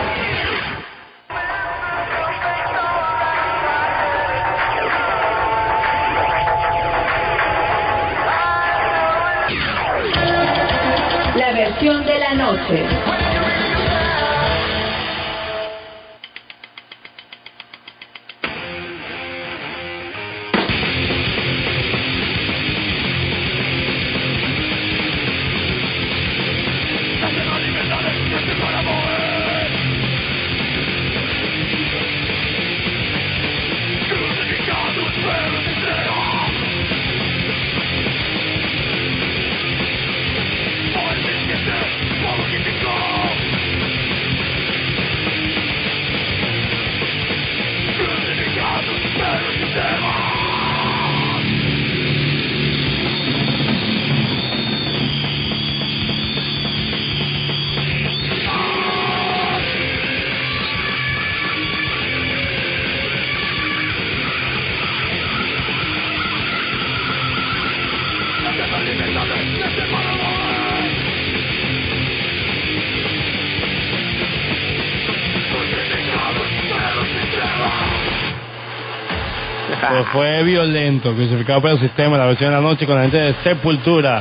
fue 80.18 80.42
violento, 80.42 81.14
crucificado 81.14 81.60
por 81.60 81.70
el 81.70 81.78
sistema, 81.78 82.18
la 82.18 82.26
versión 82.26 82.50
de 82.50 82.56
la 82.56 82.60
noche 82.60 82.86
con 82.86 82.96
la 82.96 83.02
gente 83.02 83.18
de 83.18 83.34
Sepultura, 83.44 84.20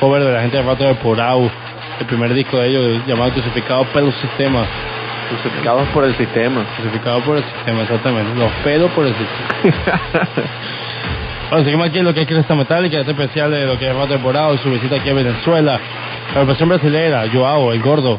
cover 0.00 0.24
de 0.24 0.32
la 0.32 0.40
gente 0.40 0.56
de 0.56 0.62
Rato 0.62 0.82
de 0.84 0.94
Porau, 0.94 1.50
el 2.00 2.06
primer 2.06 2.32
disco 2.32 2.56
de 2.56 2.68
ellos 2.68 3.02
llamado 3.06 3.30
Crucificado 3.32 3.84
por 3.84 4.02
el 4.02 4.12
sistema. 4.14 4.64
Crucificados 5.28 5.86
por 5.88 6.04
el 6.04 6.16
sistema. 6.16 6.64
Crucificado 6.78 7.20
por 7.20 7.36
el 7.36 7.44
sistema, 7.44 7.82
exactamente. 7.82 8.34
Los 8.38 8.50
pedos 8.64 8.90
por 8.92 9.04
el 9.06 9.14
sistema. 9.14 10.00
bueno, 11.50 11.64
seguimos 11.66 11.88
aquí 11.88 11.98
en 11.98 12.04
lo 12.06 12.14
que 12.14 12.22
es 12.22 12.26
Cresta 12.26 12.54
Metálica, 12.54 12.98
este 13.00 13.10
especial 13.12 13.50
de 13.50 13.66
lo 13.66 13.78
que 13.78 13.86
es 13.90 13.94
Rato 13.94 14.14
de 14.14 14.18
Porau, 14.20 14.56
su 14.56 14.70
visita 14.70 14.96
aquí 14.96 15.10
a 15.10 15.14
Venezuela. 15.14 15.78
La 16.34 16.44
versión 16.44 16.70
brasileña, 16.70 17.24
Joao, 17.30 17.74
el 17.74 17.82
gordo. 17.82 18.18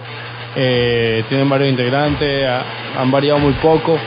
Eh, 0.55 1.23
tienen 1.29 1.49
varios 1.49 1.69
integrantes, 1.71 2.47
ha- 2.47 3.01
han 3.01 3.09
variado 3.09 3.39
muy 3.39 3.53
poco. 3.53 3.97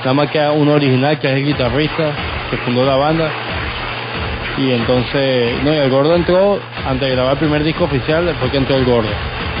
Nada 0.00 0.14
más 0.14 0.30
queda 0.30 0.52
uno 0.52 0.72
original, 0.72 1.18
que 1.18 1.28
es 1.28 1.36
el 1.36 1.44
guitarrista 1.44 2.12
que 2.50 2.56
fundó 2.58 2.84
la 2.84 2.96
banda. 2.96 3.30
Y 4.56 4.72
entonces, 4.72 5.62
no, 5.62 5.72
y 5.72 5.76
el 5.76 5.90
gordo 5.90 6.16
entró, 6.16 6.58
antes 6.86 7.08
de 7.08 7.14
grabar 7.14 7.32
el 7.32 7.38
primer 7.38 7.62
disco 7.64 7.84
oficial, 7.84 8.26
después 8.26 8.50
que 8.50 8.58
entró 8.58 8.76
el 8.76 8.84
gordo. 8.84 9.10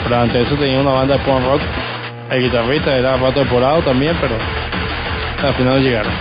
Pero 0.04 0.20
antes 0.20 0.34
de 0.34 0.42
eso 0.42 0.54
tenía 0.56 0.80
una 0.80 0.92
banda 0.92 1.16
de 1.16 1.24
punk 1.24 1.44
rock. 1.44 1.60
El 2.30 2.42
guitarrista 2.42 2.96
era 2.96 3.16
rato 3.16 3.40
deporado 3.40 3.82
también, 3.82 4.16
pero 4.20 4.34
al 5.46 5.54
final 5.54 5.82
llegaron. 5.82 6.12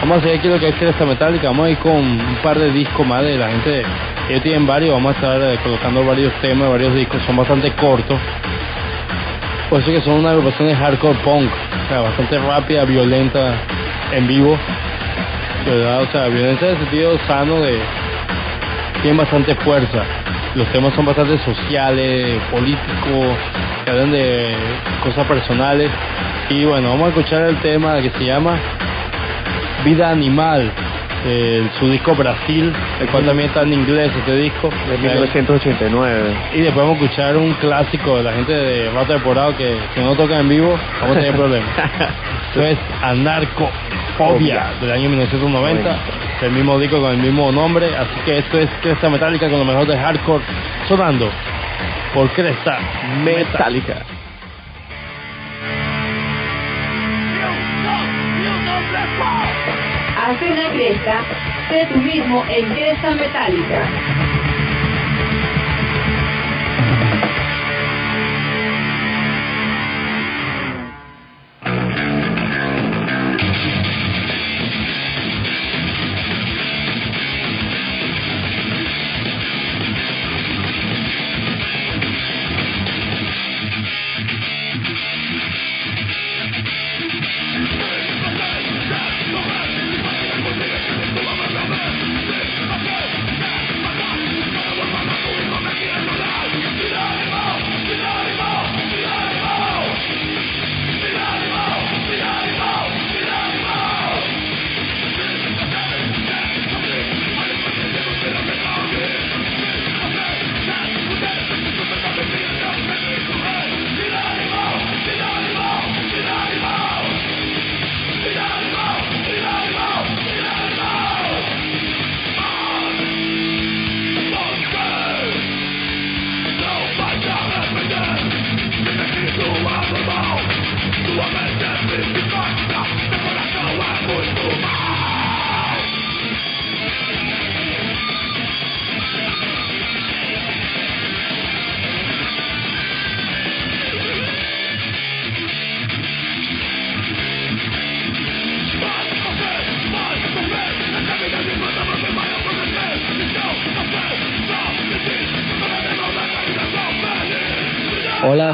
Vamos 0.00 0.18
a 0.18 0.20
seguir 0.20 0.38
aquí 0.38 0.48
lo 0.48 0.60
que 0.60 0.68
es 0.68 0.82
esta 0.82 1.04
metálica. 1.04 1.48
Vamos 1.48 1.66
a 1.66 1.70
ir 1.70 1.78
con 1.78 1.92
un 1.92 2.38
par 2.42 2.58
de 2.58 2.70
discos 2.70 3.06
más 3.06 3.24
de 3.24 3.36
la 3.36 3.48
gente. 3.48 3.82
Ellos 4.28 4.42
tienen 4.42 4.66
varios, 4.66 4.92
vamos 4.92 5.14
a 5.14 5.18
estar 5.18 5.42
eh, 5.42 5.58
colocando 5.62 6.04
varios 6.04 6.32
temas, 6.40 6.70
varios 6.70 6.94
discos, 6.94 7.20
son 7.26 7.36
bastante 7.36 7.72
cortos. 7.72 8.18
Por 9.70 9.80
eso 9.80 9.90
que 9.90 10.00
son 10.02 10.14
una 10.14 10.30
agrupación 10.30 10.68
de 10.68 10.76
hardcore 10.76 11.18
punk, 11.24 11.50
bastante 11.96 12.38
rápida, 12.38 12.84
violenta 12.84 13.54
en 14.12 14.26
vivo. 14.26 14.58
¿verdad? 15.66 16.02
O 16.02 16.06
sea, 16.10 16.28
violencia 16.28 16.68
en 16.68 16.74
el 16.74 16.80
sentido 16.82 17.18
sano 17.26 17.60
de... 17.60 17.78
Tienen 19.02 19.18
bastante 19.18 19.54
fuerza. 19.56 20.02
Los 20.54 20.66
temas 20.72 20.94
son 20.94 21.06
bastante 21.06 21.38
sociales, 21.38 22.40
políticos, 22.50 23.36
que 23.84 23.92
de 23.92 24.56
cosas 25.02 25.26
personales. 25.26 25.90
Y 26.50 26.64
bueno, 26.64 26.90
vamos 26.90 27.06
a 27.06 27.08
escuchar 27.10 27.42
el 27.44 27.56
tema 27.60 28.00
que 28.00 28.10
se 28.10 28.24
llama 28.24 28.58
Vida 29.84 30.10
Animal, 30.10 30.72
de 31.24 31.68
su 31.78 31.90
disco 31.90 32.14
Brasil, 32.14 32.72
el 33.00 33.08
cual 33.08 33.24
también 33.26 33.48
está 33.48 33.62
en 33.62 33.72
inglés 33.72 34.10
este 34.16 34.36
disco. 34.36 34.70
De 34.88 34.98
1989. 34.98 36.34
Y 36.54 36.60
después 36.60 36.86
vamos 36.86 37.00
a 37.00 37.04
escuchar 37.04 37.36
un 37.36 37.52
clásico 37.54 38.16
de 38.18 38.22
la 38.22 38.32
gente 38.32 38.52
de 38.52 38.90
Rato 38.90 39.12
Deporado 39.12 39.56
que 39.56 39.76
si 39.94 40.00
no 40.00 40.14
toca 40.14 40.38
en 40.38 40.48
vivo 40.48 40.78
vamos 41.00 41.16
a 41.16 41.20
tener 41.20 41.34
problemas. 41.36 41.68
Esto 42.48 42.62
es 42.62 42.78
Anarcofobia 43.02 44.72
del 44.80 44.92
año 44.92 45.10
1990, 45.10 45.98
el 46.42 46.50
mismo 46.52 46.78
disco 46.78 47.00
con 47.00 47.12
el 47.12 47.18
mismo 47.18 47.52
nombre, 47.52 47.88
así 47.96 48.20
que 48.24 48.38
esto 48.38 48.58
es 48.58 48.68
Cresta 48.82 49.08
Metálica 49.08 49.48
con 49.48 49.58
lo 49.58 49.64
mejor 49.64 49.86
de 49.86 49.98
hardcore 49.98 50.44
sonando 50.88 51.30
por 52.14 52.28
Cresta 52.30 52.78
Metálica. 53.22 54.02
Haz 60.28 60.42
una 60.42 60.70
cresta, 60.72 61.24
sé 61.70 61.88
tú 61.90 62.02
mismo 62.02 62.44
en 62.50 62.68
Cresta 62.74 63.12
Metálica. 63.12 64.27
Thank 87.20 87.72
you. 90.92 90.97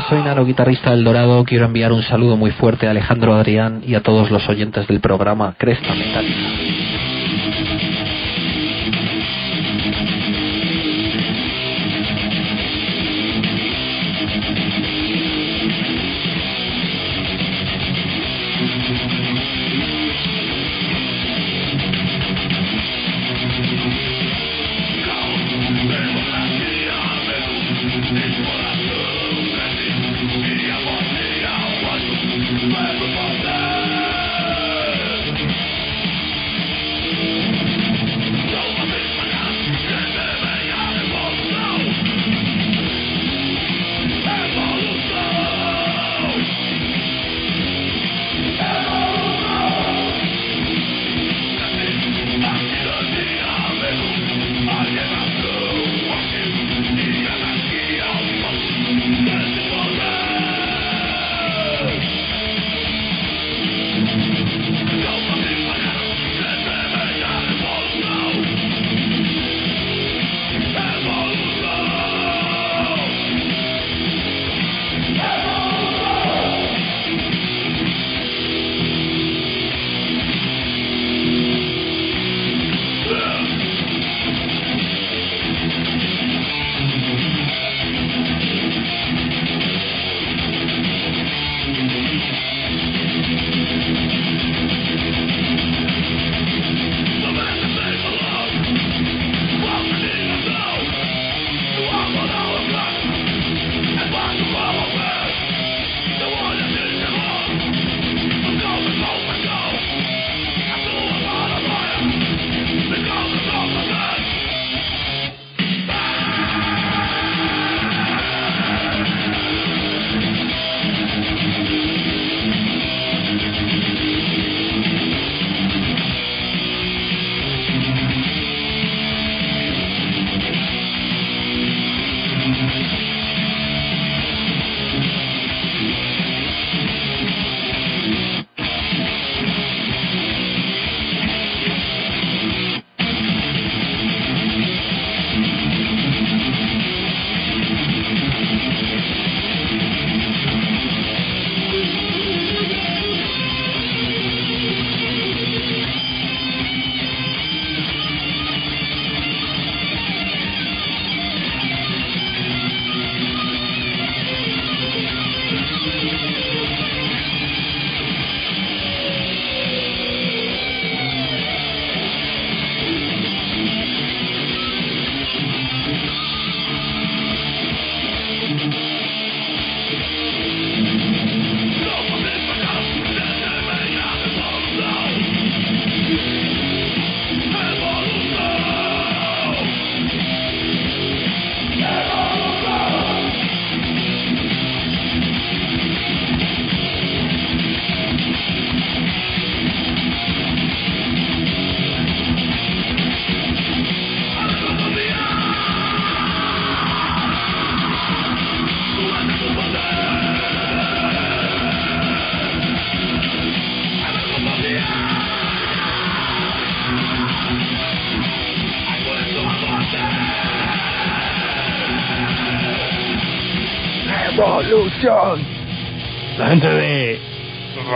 Soy 0.09 0.22
Nano, 0.22 0.44
guitarrista 0.44 0.90
del 0.90 1.05
Dorado. 1.05 1.44
Quiero 1.44 1.66
enviar 1.66 1.92
un 1.92 2.02
saludo 2.02 2.36
muy 2.36 2.50
fuerte 2.50 2.86
a 2.86 2.90
Alejandro 2.90 3.34
Adrián 3.34 3.82
y 3.86 3.94
a 3.94 4.02
todos 4.02 4.30
los 4.30 4.48
oyentes 4.48 4.86
del 4.86 5.00
programa 5.00 5.55
Cresta 5.59 5.94
Metálica. 5.94 6.84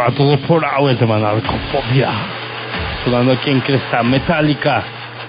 Rato 0.08 0.30
de 0.30 0.38
por 0.38 0.64
agua, 0.64 0.90
el 0.90 0.96
tema 0.96 1.18
narcofobia. 1.18 2.08
Sonando 3.04 3.32
aquí 3.32 3.50
en 3.50 3.60
Cresta 3.60 4.02
Metálica. 4.02 4.82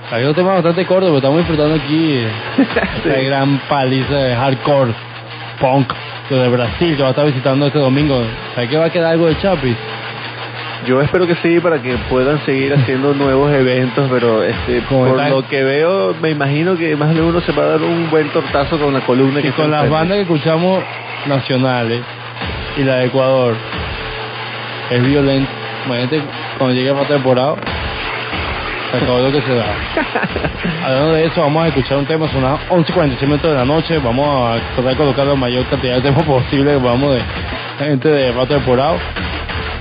Hay 0.09 0.23
un 0.23 0.33
tema 0.33 0.53
bastante 0.53 0.85
corto, 0.85 1.07
pero 1.07 1.17
estamos 1.17 1.39
disfrutando 1.39 1.75
aquí 1.75 2.23
esta 2.57 3.19
gran 3.19 3.59
paliza 3.67 4.13
de 4.13 4.35
hardcore 4.37 4.93
punk 5.59 5.91
de 6.29 6.47
Brasil 6.47 6.95
que 6.95 7.01
va 7.01 7.09
a 7.09 7.11
estar 7.11 7.25
visitando 7.25 7.67
este 7.67 7.77
domingo. 7.77 8.23
¿Sabes 8.55 8.69
que 8.69 8.77
va 8.77 8.85
a 8.85 8.89
quedar 8.89 9.11
algo 9.11 9.27
de 9.27 9.37
Chapis? 9.39 9.75
Yo 10.87 11.01
espero 11.01 11.27
que 11.27 11.35
sí, 11.35 11.59
para 11.59 11.81
que 11.81 11.97
puedan 12.09 12.39
seguir 12.45 12.73
haciendo 12.73 13.13
nuevos 13.15 13.51
eventos, 13.51 14.09
pero 14.09 14.43
este, 14.43 14.81
¿Cómo 14.87 15.07
por 15.07 15.29
lo 15.29 15.45
que 15.45 15.61
veo, 15.61 16.15
me 16.21 16.29
imagino 16.29 16.77
que 16.77 16.95
más 16.95 17.13
de 17.13 17.21
uno 17.21 17.41
se 17.41 17.51
va 17.51 17.63
a 17.63 17.67
dar 17.67 17.81
un 17.81 18.09
buen 18.09 18.29
tortazo 18.29 18.79
con 18.79 18.93
la 18.93 19.01
columna 19.01 19.41
Y 19.41 19.43
que 19.43 19.51
con 19.51 19.71
las 19.71 19.89
bandas 19.89 20.15
que 20.15 20.21
escuchamos 20.21 20.81
nacionales 21.27 21.99
y 22.77 22.83
la 22.83 22.95
de 22.95 23.07
Ecuador 23.07 23.57
es 24.89 25.03
violento. 25.03 25.51
Imagínate 25.85 26.21
cuando 26.57 26.75
llegue 26.75 26.89
a 26.89 27.07
temporada, 27.07 27.55
se 28.91 28.97
acabó 28.97 29.19
lo 29.19 29.31
que 29.31 29.41
se 29.41 29.55
da. 29.55 29.65
Hablando 30.85 31.13
de 31.13 31.25
eso, 31.25 31.41
vamos 31.41 31.63
a 31.63 31.67
escuchar 31.67 31.97
un 31.97 32.05
tema, 32.05 32.27
son 32.31 32.43
las 32.43 32.59
11.45 32.69 33.21
minutos 33.21 33.51
de 33.51 33.57
la 33.57 33.65
noche. 33.65 33.97
Vamos 33.99 34.27
a 34.27 34.59
tratar 34.75 34.91
de 34.91 34.97
colocar 34.97 35.25
la 35.25 35.35
mayor 35.35 35.65
cantidad 35.65 35.95
de 35.95 36.01
temas 36.01 36.23
posible. 36.25 36.75
Vamos 36.77 37.15
de 37.15 37.21
gente 37.79 38.09
de 38.09 38.31
rato 38.31 38.47
temporada. 38.47 38.97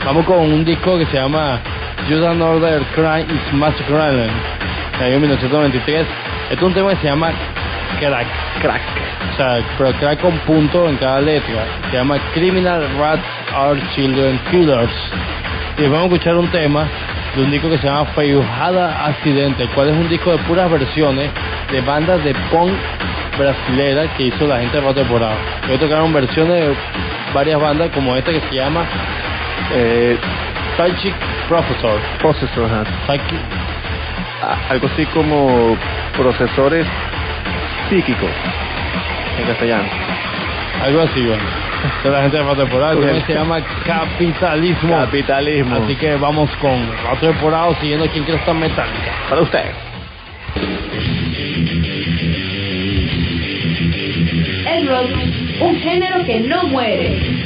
Vamos 0.05 0.25
con 0.27 0.39
un 0.39 0.65
disco 0.65 0.99
que 0.99 1.07
se 1.07 1.17
llama 1.17 1.61
Judas 2.09 2.41
Order 2.41 2.83
Crime 2.95 3.27
is 3.29 3.41
que 3.83 4.99
salió 4.99 5.15
en 5.15 5.21
1993. 5.21 6.07
Este 6.51 6.55
es 6.55 6.63
un 6.63 6.75
tema 6.75 6.91
que 6.91 6.97
se 6.97 7.09
llama 7.09 7.33
Crack. 8.01 8.27
Crack. 8.61 8.83
O 9.33 9.37
sea, 9.37 9.61
pero 9.77 9.93
crack 9.99 10.21
con 10.21 10.37
punto 10.39 10.89
en 10.89 10.97
cada 10.97 11.21
letra. 11.21 11.65
Se 11.91 11.97
llama 11.97 12.19
Criminal 12.35 12.89
Rats 12.99 13.23
Are 13.55 13.81
Children 13.95 14.39
Killers. 14.51 14.91
Y 15.79 15.83
vamos 15.83 16.01
a 16.03 16.05
escuchar 16.15 16.37
un 16.37 16.49
tema 16.49 16.87
de 17.37 17.43
un 17.45 17.51
disco 17.51 17.69
que 17.71 17.79
se 17.79 17.87
llama 17.87 18.05
Feujada 18.15 19.07
Accidente, 19.07 19.63
el 19.65 19.69
cual 19.71 19.89
es 19.91 19.95
un 19.97 20.09
disco 20.09 20.33
de 20.33 20.39
puras 20.39 20.71
versiones 20.71 21.31
de 21.71 21.81
bandas 21.83 22.23
de 22.25 22.35
punk 22.51 22.73
brasilera 23.39 24.07
que 24.17 24.25
hizo 24.25 24.47
la 24.47 24.59
gente 24.61 24.77
de 24.79 24.83
cuatro 24.83 25.03
temporadas. 25.03 25.37
Ellos 25.69 25.81
tocaron 25.81 26.13
versiones 26.13 26.61
de 26.69 26.75
varias 27.33 27.61
bandas 27.61 27.91
como 27.95 28.17
esta 28.17 28.33
que 28.33 28.41
se 28.41 28.55
llama 28.55 28.85
Eh, 29.75 30.17
Psychic 30.77 31.15
Professor. 31.49 32.01
processor, 32.21 32.65
ajá. 32.65 32.85
Psychic, 33.07 33.41
A- 34.43 34.73
algo 34.73 34.89
así 34.93 35.05
como 35.07 35.77
procesores 36.17 36.87
psíquicos 37.89 38.31
en 39.39 39.47
castellano. 39.47 39.85
Algo 40.83 41.01
así, 41.03 41.21
bueno. 41.21 41.43
De 42.03 42.11
la 42.11 42.23
gente 42.23 42.37
de. 42.39 42.43
El 42.93 43.01
tema 43.01 43.27
se 43.27 43.35
llama 43.35 43.61
Capitalismo. 43.87 44.97
Capitalismo. 44.97 45.77
Así 45.77 45.97
que 45.97 46.17
vamos 46.17 46.51
con 46.61 46.87
cuatro 47.05 47.31
temporadas 47.31 47.77
siguiendo 47.81 48.05
aquí 48.05 48.19
en 48.19 48.25
Cresta 48.25 48.53
Metálica. 48.53 49.13
Para 49.29 49.43
usted. 49.43 49.65
El 54.67 54.89
rock, 54.89 55.11
un 55.61 55.81
género 55.81 56.25
que 56.25 56.41
no 56.41 56.65
muere. 56.65 57.38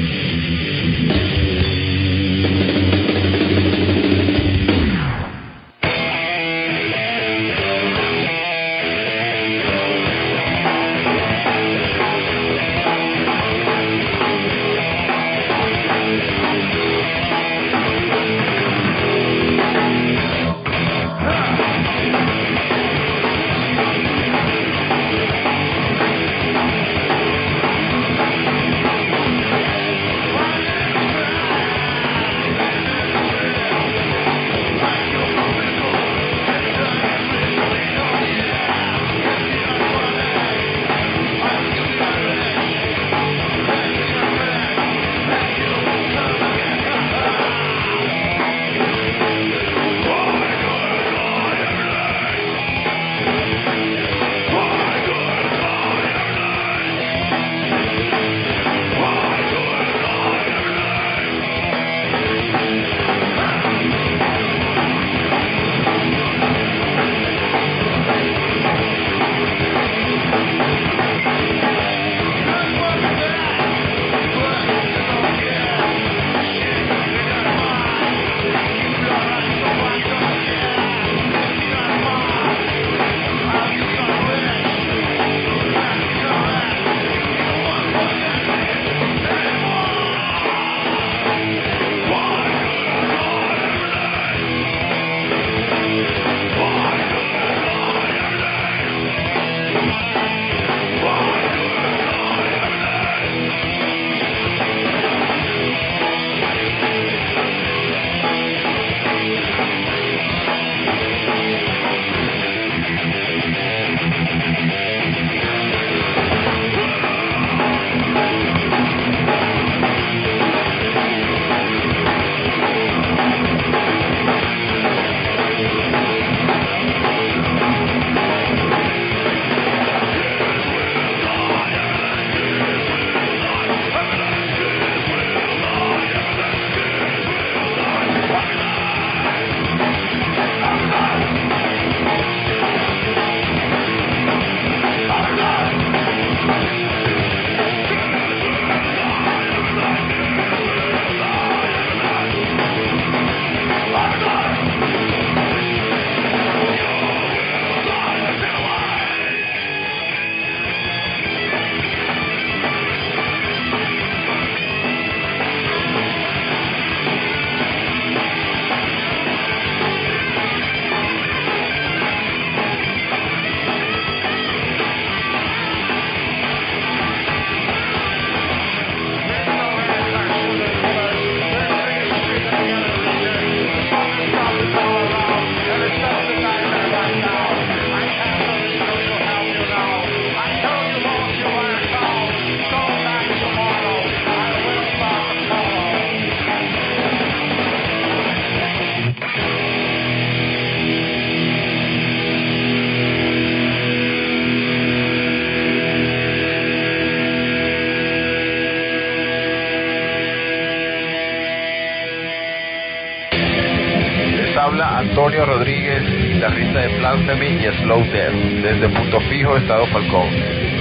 Antonio 214.81 215.45
Rodríguez, 215.45 216.03
guitarrista 216.35 216.81
de 216.81 216.99
Blasphemy 216.99 217.47
y 217.47 217.83
Slow 217.83 218.05
Death, 218.05 218.33
desde 218.33 218.89
Punto 218.89 219.21
Fijo, 219.21 219.57
Estado 219.57 219.87
Falcón, 219.87 220.29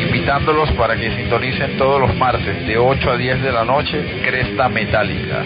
invitándolos 0.01 0.71
para 0.73 0.95
que 0.95 1.11
sintonicen 1.15 1.77
todos 1.77 1.99
los 1.99 2.15
martes 2.15 2.65
de 2.65 2.77
8 2.77 3.11
a 3.11 3.17
10 3.17 3.41
de 3.41 3.51
la 3.51 3.65
noche, 3.65 4.21
Cresta 4.23 4.69
Metálica. 4.69 5.43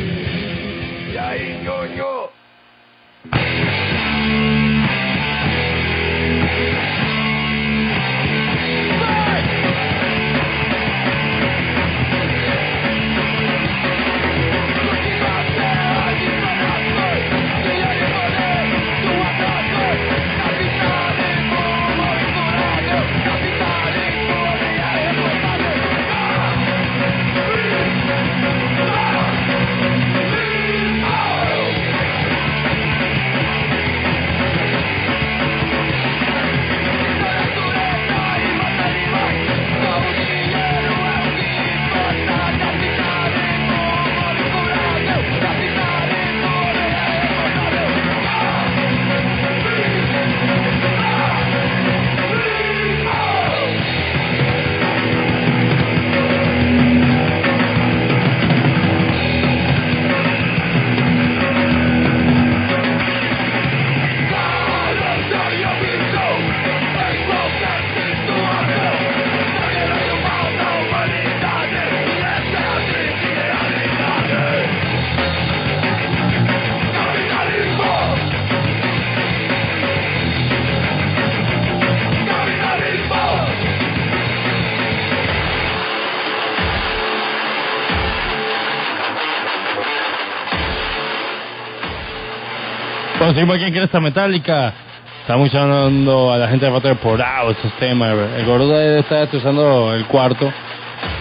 Conseguimos 93.36 93.58
aquí 93.58 93.66
en 93.66 93.74
Cresta 93.74 94.00
Metálica. 94.00 94.74
Estamos 95.20 95.52
llamando 95.52 96.32
a 96.32 96.38
la 96.38 96.48
gente 96.48 96.68
de 96.68 96.72
Factor 96.72 96.96
por 96.96 97.20
esos 97.20 97.74
temas. 97.82 98.16
El 98.38 98.46
gordo 98.46 98.70
debe 98.70 99.00
estar 99.00 99.20
destrozando 99.20 99.94
el 99.94 100.06
cuarto, 100.06 100.50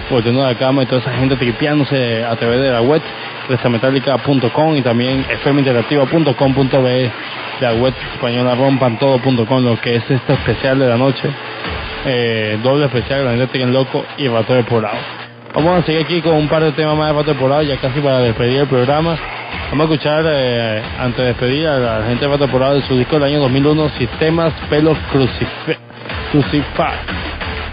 volteando 0.08 0.44
la 0.44 0.54
cama 0.54 0.84
y 0.84 0.86
toda 0.86 1.00
esa 1.00 1.10
gente 1.14 1.34
tripeándose 1.34 2.24
a 2.24 2.36
través 2.36 2.60
de 2.60 2.70
la 2.70 2.82
web 2.82 3.02
crestametálica.com 3.48 4.76
y 4.76 4.82
también 4.82 5.24
fminteractiva.com.be 5.42 7.10
la 7.60 7.72
web 7.72 7.94
española 8.14 8.54
rompantodo.com 8.54 9.64
lo 9.64 9.80
que 9.80 9.96
es 9.96 10.08
este 10.08 10.34
especial 10.34 10.78
de 10.78 10.86
la 10.86 10.96
noche 10.96 11.28
eh, 12.06 12.60
doble 12.62 12.84
especial 12.84 13.24
la 13.24 13.32
gente 13.32 13.48
tiene 13.48 13.72
loco 13.72 14.04
y 14.18 14.28
Factor 14.28 14.64
por 14.66 14.88
Vamos 15.52 15.82
a 15.82 15.82
seguir 15.84 16.04
aquí 16.04 16.20
con 16.20 16.34
un 16.34 16.46
par 16.46 16.62
de 16.62 16.70
temas 16.70 16.96
más 16.96 17.08
de 17.08 17.14
Factor 17.16 17.36
por 17.36 17.64
ya 17.64 17.76
casi 17.78 17.98
para 17.98 18.20
despedir 18.20 18.60
el 18.60 18.68
programa. 18.68 19.18
Vamos 19.70 19.90
a 19.90 19.92
escuchar, 19.92 20.24
eh, 20.28 20.82
antes 20.98 21.18
de 21.18 21.24
despedir 21.26 21.66
a 21.66 21.78
la 21.78 22.06
gente 22.06 22.24
de 22.24 22.30
Factor 22.30 22.50
por 22.50 22.74
de 22.74 22.82
su 22.86 22.96
disco 22.96 23.16
del 23.16 23.24
año 23.24 23.40
2001, 23.40 23.88
Sistemas 23.98 24.52
Pelos 24.70 24.96
Crucif 25.10 25.48
Crucify, 26.30 26.94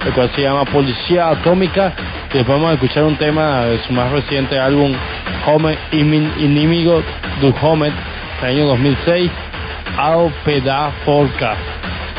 el 0.05 0.13
cual 0.13 0.31
se 0.35 0.41
llama 0.41 0.65
Policía 0.65 1.29
Atómica. 1.29 1.93
Y 2.33 2.37
después 2.37 2.57
vamos 2.57 2.71
a 2.71 2.73
escuchar 2.73 3.03
un 3.03 3.17
tema 3.17 3.65
de 3.65 3.83
su 3.83 3.93
más 3.93 4.11
reciente 4.11 4.59
álbum, 4.59 4.93
Home 5.45 5.77
Inimigo 5.91 7.03
du 7.41 7.53
Homet, 7.61 7.93
del 8.41 8.49
año 8.49 8.67
2006, 8.67 9.31
Ao 9.97 10.31
Peda 10.43 10.91
Forca 11.05 11.55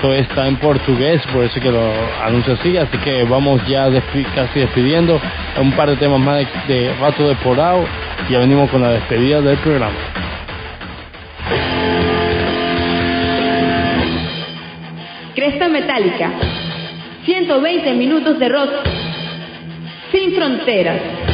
esto 0.03 0.15
está 0.15 0.49
en 0.49 0.57
portugués, 0.57 1.23
por 1.33 1.45
eso 1.45 1.61
que 1.61 1.71
lo 1.71 1.93
anuncio 2.25 2.55
así, 2.55 2.77
así 2.77 2.99
que 2.99 3.23
vamos 3.23 3.65
ya 3.69 3.89
casi 4.35 4.59
despidiendo 4.59 5.21
un 5.61 5.71
par 5.73 5.91
de 5.91 5.97
temas 5.97 6.19
más 6.19 6.45
de, 6.67 6.93
Rato 7.01 7.29
de 7.29 7.37
Porao 7.37 7.85
y 8.29 8.33
ya 8.33 8.41
venimos 8.41 8.69
con 8.69 8.83
la 8.83 8.91
despedida 8.91 9.41
del 9.41 9.57
programa. 9.59 9.95
Cresta 15.37 15.69
Metálica, 15.69 16.31
120 17.25 17.95
minutos 17.95 18.41
de 18.41 18.49
rock 18.49 18.71
sin 20.11 20.35
fronteras. 20.35 21.32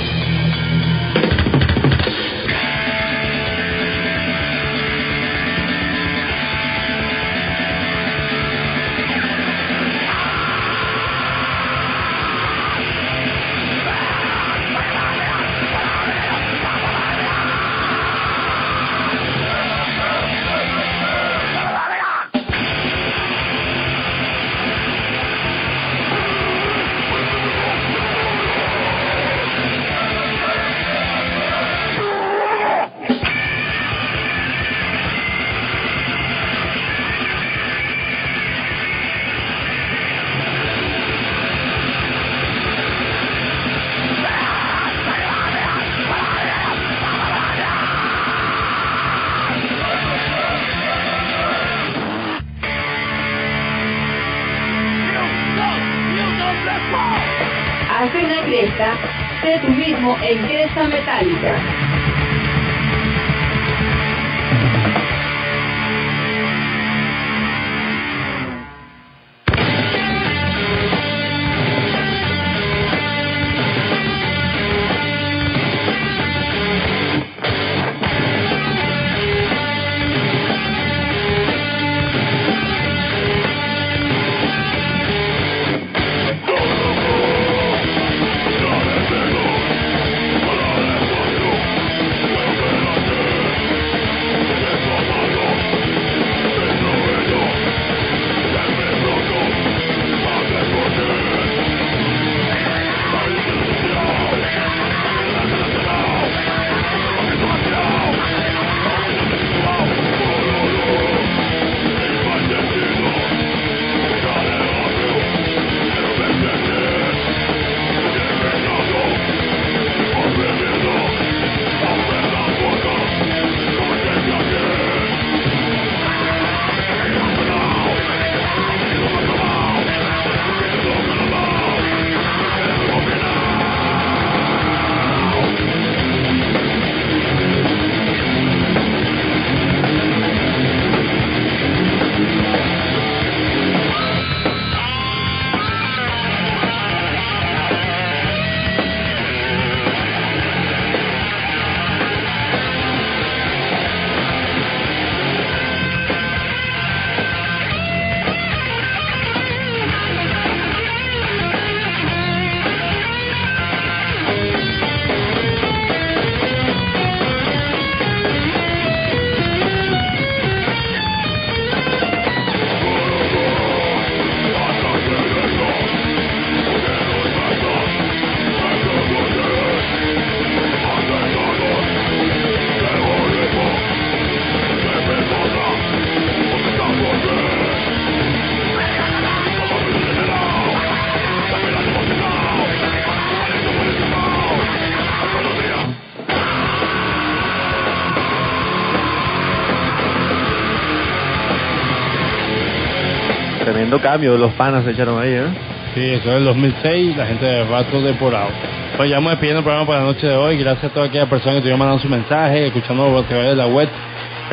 Cambio, 203.96 204.36
los 204.36 204.52
panas 204.52 204.84
se 204.84 204.90
echaron 204.90 205.18
ahí, 205.20 205.32
¿eh? 205.32 205.46
Sí, 205.94 206.04
eso 206.10 206.30
es 206.30 206.36
el 206.36 206.44
2006, 206.44 207.16
la 207.16 207.26
gente 207.26 207.46
de 207.46 207.64
Rato 207.64 208.02
Depurado. 208.02 208.50
Pues 208.96 209.08
ya 209.08 209.16
vamos 209.16 209.32
despidiendo 209.32 209.60
el 209.60 209.64
programa 209.64 209.86
para 209.86 210.00
la 210.00 210.06
noche 210.06 210.26
de 210.26 210.36
hoy. 210.36 210.58
Gracias 210.58 210.84
a 210.84 210.88
todas 210.94 211.08
aquellas 211.08 211.28
personas 211.28 211.54
que 211.54 211.58
estuvieron 211.58 211.78
mandando 211.78 212.02
su 212.02 212.08
mensaje, 212.08 212.66
escuchando 212.66 213.18
a 213.18 213.22
través 213.22 213.48
de 213.48 213.56
la 213.56 213.66
web 213.66 213.88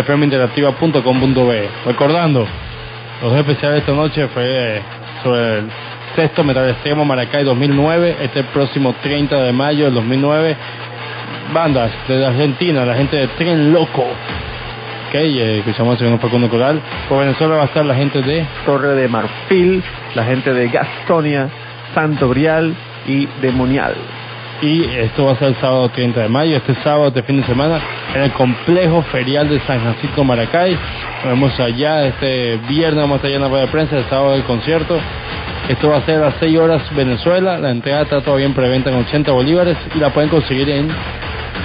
fminteractiva.com.be. 0.05 1.69
Recordando, 1.85 2.47
los 3.21 3.33
especiales 3.33 3.73
de 3.73 3.79
esta 3.79 3.91
noche 3.91 4.27
fue 4.29 4.81
sobre 5.23 5.59
el 5.59 5.65
sexto 6.15 6.43
Metal 6.43 6.69
Extremo 6.69 7.03
Maracay 7.03 7.43
2009, 7.43 8.17
este 8.21 8.43
próximo 8.45 8.95
30 9.03 9.43
de 9.43 9.51
mayo 9.51 9.85
del 9.85 9.93
2009. 9.95 10.55
Bandas 11.53 11.91
de 12.07 12.25
Argentina, 12.25 12.85
la 12.85 12.95
gente 12.95 13.17
de 13.17 13.27
Tren 13.29 13.71
Loco, 13.71 14.07
Ok, 15.07 15.13
eh, 15.13 15.59
escuchamos 15.59 15.93
el 15.93 15.99
segundo 15.99 16.19
Facundo 16.19 16.49
Coral. 16.49 16.81
Por 17.07 17.19
Venezuela 17.19 17.55
va 17.55 17.63
a 17.63 17.65
estar 17.65 17.85
la 17.85 17.93
gente 17.93 18.21
de 18.21 18.45
Torre 18.65 18.95
de 18.95 19.07
Marfil, 19.07 19.83
la 20.15 20.25
gente 20.25 20.51
de 20.51 20.67
Gastonia, 20.67 21.47
Santo 21.93 22.29
Grial 22.29 22.73
y 23.07 23.27
Demonial. 23.39 23.93
Y 24.61 24.83
esto 24.83 25.25
va 25.25 25.33
a 25.33 25.35
ser 25.35 25.49
el 25.49 25.55
sábado 25.57 25.89
30 25.89 26.21
de 26.21 26.29
mayo, 26.29 26.57
este 26.57 26.73
sábado 26.83 27.11
de 27.11 27.21
fin 27.21 27.39
de 27.39 27.47
semana, 27.47 27.79
en 28.15 28.23
el 28.23 28.31
complejo 28.31 29.03
ferial 29.03 29.47
de 29.47 29.59
San 29.61 29.79
Francisco 29.81 30.23
Maracay. 30.23 30.71
Nos 30.71 31.25
vemos 31.25 31.59
allá, 31.59 32.07
este 32.07 32.57
viernes 32.67 33.01
vamos 33.01 33.13
a 33.13 33.15
estar 33.17 33.27
allá 33.27 33.35
en 33.35 33.41
la 33.43 33.47
rueda 33.49 33.65
de 33.65 33.71
prensa, 33.71 33.97
el 33.97 34.05
sábado 34.05 34.31
del 34.31 34.43
concierto. 34.43 34.97
Esto 35.69 35.89
va 35.89 35.97
a 35.97 36.05
ser 36.05 36.17
a 36.17 36.27
las 36.27 36.35
6 36.39 36.57
horas 36.57 36.95
Venezuela, 36.95 37.59
la 37.59 37.69
entrada 37.69 38.03
está 38.03 38.21
todavía 38.21 38.47
en 38.47 38.53
preventa 38.53 38.89
en 38.89 38.97
80 38.97 39.31
bolívares 39.31 39.77
y 39.93 39.99
la 39.99 40.09
pueden 40.09 40.29
conseguir 40.29 40.69
en 40.69 40.89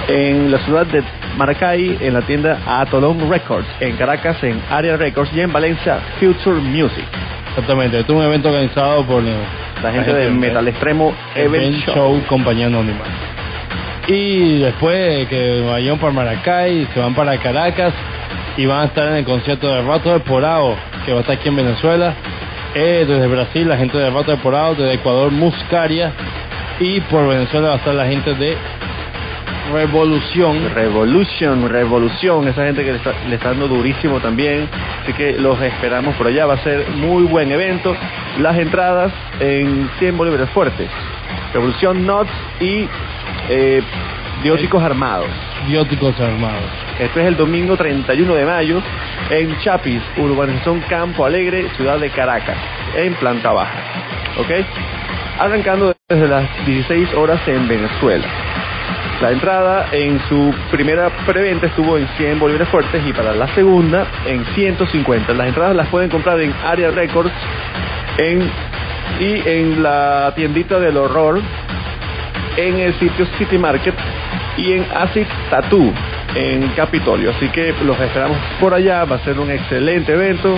En 0.07 0.51
la 0.51 0.57
ciudad 0.59 0.85
de 0.85 1.03
Maracay, 1.37 1.97
en 2.01 2.13
la 2.13 2.21
tienda 2.21 2.59
Atolón 2.65 3.29
Records, 3.29 3.67
en 3.79 3.95
Caracas, 3.95 4.43
en 4.43 4.61
Area 4.69 4.97
Records 4.97 5.31
y 5.33 5.41
en 5.41 5.51
Valencia, 5.51 5.99
Future 6.19 6.59
Music. 6.59 7.05
Exactamente, 7.49 7.99
esto 7.99 8.13
es 8.13 8.19
un 8.19 8.25
evento 8.25 8.49
organizado 8.49 9.05
por 9.05 9.23
La 9.23 9.91
gente 9.91 10.13
de 10.13 10.29
Metal 10.29 10.67
Extremo 10.67 11.13
Event 11.35 11.85
Show. 11.85 11.95
Show 11.95 12.23
Compañía 12.27 12.67
Anónima. 12.67 13.01
Y 14.07 14.59
después 14.59 15.27
que 15.27 15.63
vayan 15.69 15.97
para 15.97 16.11
Maracay, 16.11 16.87
se 16.93 16.99
van 16.99 17.13
para 17.13 17.37
Caracas 17.37 17.93
y 18.57 18.65
van 18.65 18.81
a 18.81 18.85
estar 18.85 19.07
en 19.09 19.15
el 19.15 19.25
concierto 19.25 19.67
de 19.67 19.81
Rato 19.81 20.11
de 20.11 20.19
Porao, 20.19 20.75
que 21.05 21.11
va 21.11 21.19
a 21.19 21.21
estar 21.21 21.35
aquí 21.35 21.49
en 21.49 21.55
Venezuela. 21.55 22.13
Eh, 22.73 23.05
desde 23.07 23.27
Brasil, 23.27 23.67
la 23.67 23.77
gente 23.77 23.97
de 23.97 24.09
Rato 24.09 24.31
de 24.31 24.37
Porao, 24.37 24.75
desde 24.75 24.93
Ecuador, 24.93 25.31
Muscaria. 25.31 26.11
Y 26.79 26.99
por 27.01 27.27
Venezuela 27.27 27.69
va 27.69 27.73
a 27.75 27.77
estar 27.77 27.93
la 27.93 28.07
gente 28.07 28.33
de 28.33 28.57
Revolución. 29.71 30.73
Revolution, 30.73 31.69
Revolución, 31.69 32.47
esa 32.47 32.65
gente 32.65 32.83
que 32.83 32.91
le 32.91 32.97
está, 32.97 33.13
le 33.27 33.35
está 33.35 33.49
dando 33.49 33.67
durísimo 33.67 34.19
también. 34.19 34.67
Así 35.03 35.13
que 35.13 35.33
los 35.33 35.61
esperamos 35.61 36.15
por 36.15 36.27
allá, 36.27 36.45
va 36.45 36.55
a 36.55 36.63
ser 36.63 36.89
muy 36.89 37.23
buen 37.23 37.51
evento. 37.51 37.95
Las 38.39 38.57
entradas 38.57 39.11
en 39.39 39.89
100 39.99 40.17
bolívares 40.17 40.49
fuertes. 40.49 40.89
Revolución 41.53 42.05
Nuts 42.05 42.31
y 42.59 42.87
eh, 43.49 43.81
Bióticos 44.43 44.81
Armados. 44.83 45.29
Bióticos 45.67 46.19
Armados. 46.19 46.69
Esto 46.99 47.19
es 47.19 47.27
el 47.27 47.37
domingo 47.37 47.77
31 47.77 48.33
de 48.33 48.45
mayo 48.45 48.81
en 49.29 49.57
Chapis, 49.59 50.01
urbanización 50.17 50.81
Campo 50.89 51.25
Alegre, 51.25 51.69
ciudad 51.75 51.99
de 51.99 52.09
Caracas, 52.09 52.57
en 52.95 53.13
planta 53.15 53.51
baja. 53.51 53.79
¿Ok? 54.37 54.49
Arrancando 55.39 55.93
desde 56.09 56.27
las 56.27 56.65
16 56.65 57.13
horas 57.13 57.39
en 57.47 57.67
Venezuela. 57.67 58.27
La 59.21 59.29
entrada 59.29 59.87
en 59.91 60.19
su 60.27 60.51
primera 60.71 61.09
preventa 61.27 61.67
estuvo 61.67 61.95
en 61.95 62.07
100 62.17 62.39
bolívares 62.39 62.67
fuertes 62.69 63.03
y 63.07 63.13
para 63.13 63.35
la 63.35 63.47
segunda 63.53 64.07
en 64.25 64.43
150. 64.55 65.33
Las 65.33 65.47
entradas 65.47 65.75
las 65.75 65.87
pueden 65.89 66.09
comprar 66.09 66.39
en 66.41 66.51
Area 66.65 66.89
Records 66.89 67.31
en, 68.17 68.49
y 69.19 69.47
en 69.47 69.83
la 69.83 70.33
tiendita 70.35 70.79
del 70.79 70.97
horror 70.97 71.39
en 72.57 72.79
el 72.79 72.93
sitio 72.95 73.27
City 73.37 73.59
Market 73.59 73.93
y 74.57 74.73
en 74.73 74.85
Acid 74.91 75.27
Tattoo 75.51 75.93
en 76.33 76.69
Capitolio. 76.69 77.29
Así 77.29 77.47
que 77.49 77.75
los 77.83 77.99
esperamos 77.99 78.37
por 78.59 78.73
allá. 78.73 79.05
Va 79.05 79.17
a 79.17 79.19
ser 79.19 79.39
un 79.39 79.51
excelente 79.51 80.13
evento. 80.13 80.57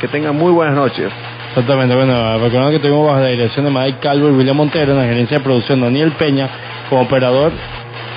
Que 0.00 0.08
tengan 0.08 0.36
muy 0.36 0.50
buenas 0.50 0.74
noches. 0.74 1.12
Exactamente, 1.50 1.94
bueno, 1.94 2.38
recordando 2.38 2.72
que 2.72 2.78
tuvimos 2.80 3.06
bajo 3.06 3.20
la 3.20 3.28
dirección 3.28 3.66
de 3.66 3.70
Mike 3.70 3.98
Calvo 4.00 4.28
y 4.28 4.32
William 4.32 4.56
Montero 4.56 4.92
en 4.92 4.98
la 4.98 5.04
gerencia 5.04 5.38
de 5.38 5.44
producción 5.44 5.80
Daniel 5.80 6.10
Peña 6.12 6.48
como 6.88 7.02
operador, 7.02 7.52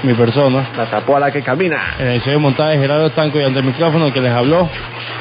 mi 0.06 0.14
persona. 0.14 0.70
La 0.78 0.86
tapó 0.86 1.18
a 1.18 1.20
la 1.20 1.32
que 1.32 1.42
camina. 1.42 1.96
En 2.00 2.06
la 2.06 2.14
edición 2.14 2.36
de 2.36 2.40
montaje 2.40 2.78
Gerardo 2.78 3.08
Estanco 3.08 3.40
y 3.40 3.44
ante 3.44 3.60
el 3.60 3.66
micrófono 3.66 4.12
que 4.14 4.22
les 4.22 4.32
habló. 4.32 4.70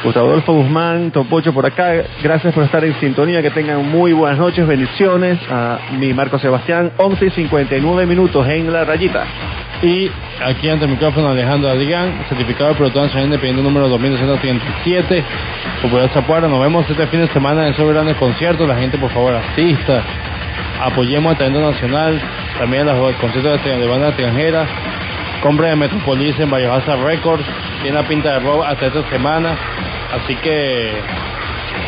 Gustavo 0.04 0.28
Adolfo 0.28 0.52
Guzmán, 0.52 1.10
Topocho 1.10 1.52
por 1.52 1.66
acá. 1.66 1.92
Gracias 2.22 2.52
por 2.54 2.64
estar 2.64 2.84
en 2.84 2.94
sintonía. 3.00 3.42
Que 3.42 3.50
tengan 3.50 3.88
muy 3.90 4.12
buenas 4.12 4.38
noches. 4.38 4.66
Bendiciones. 4.66 5.38
A 5.50 5.78
mi 5.98 6.12
Marco 6.12 6.38
Sebastián, 6.38 6.92
11 6.96 7.26
y 7.26 7.30
59 7.30 8.06
minutos 8.06 8.46
en 8.48 8.72
la 8.72 8.84
rayita. 8.84 9.24
Y 9.82 10.10
aquí 10.42 10.68
ante 10.68 10.84
el 10.84 10.92
micrófono 10.92 11.30
Alejandro 11.30 11.70
Adrián, 11.70 12.24
certificado 12.28 12.70
de 12.70 12.76
productor 12.76 13.02
nacional 13.02 13.26
independiente 13.26 13.62
número 13.62 13.88
2237, 13.88 15.24
Popular 15.82 16.08
Zapuara. 16.10 16.48
Nos 16.48 16.60
vemos 16.60 16.88
este 16.88 17.06
fin 17.08 17.20
de 17.20 17.28
semana 17.28 17.66
en 17.66 17.74
esos 17.74 17.88
grandes 17.88 18.16
conciertos. 18.16 18.66
La 18.66 18.76
gente, 18.76 18.96
por 18.98 19.10
favor, 19.10 19.34
asista. 19.34 20.02
Apoyemos 20.80 21.32
el 21.32 21.38
talento 21.38 21.70
nacional, 21.70 22.20
también 22.58 22.86
los 22.86 23.14
conciertos 23.16 23.64
de, 23.64 23.76
de 23.76 23.86
banda 23.86 24.08
extranjera. 24.08 24.66
Compra 25.42 25.68
de 25.68 25.76
Metropolis 25.76 26.38
en 26.40 26.50
Vallebaza 26.50 26.96
Records. 26.96 27.44
Tiene 27.82 28.00
la 28.00 28.08
pinta 28.08 28.32
de 28.32 28.40
rock 28.40 28.64
hasta 28.66 28.86
esta 28.86 29.08
semana. 29.10 29.56
Así 30.12 30.34
que 30.36 30.92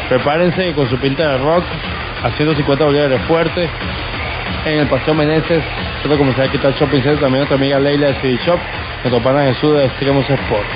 prepárense 0.08 0.72
con 0.74 0.88
su 0.88 0.96
pinta 0.98 1.32
de 1.32 1.38
rock 1.38 1.64
a 2.22 2.30
150 2.30 2.84
bolívares 2.84 3.20
fuerte. 3.22 3.68
En 4.64 4.80
el 4.80 4.86
Paseo 4.88 5.14
Meneses, 5.14 5.62
nosotros 5.96 6.18
comenzar 6.18 6.48
a 6.48 6.50
quitar 6.50 6.74
Shopping 6.74 7.02
Center, 7.02 7.20
también 7.20 7.38
nuestra 7.40 7.56
amiga 7.56 7.78
Leila 7.78 8.08
de 8.08 8.14
CD 8.14 8.38
Shop, 8.44 8.58
nuestro 9.04 9.22
pana 9.22 9.44
Jesús 9.44 9.76
de 9.76 9.86
Extremos 9.86 10.28
Sport. 10.28 10.66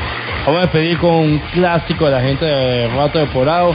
Vamos 0.46 0.58
a 0.58 0.62
despedir 0.62 0.98
con 0.98 1.10
un 1.10 1.38
clásico 1.52 2.06
de 2.06 2.10
la 2.12 2.20
gente 2.20 2.44
de 2.44 2.88
Rato 2.88 3.18
de 3.18 3.26
Porado. 3.26 3.74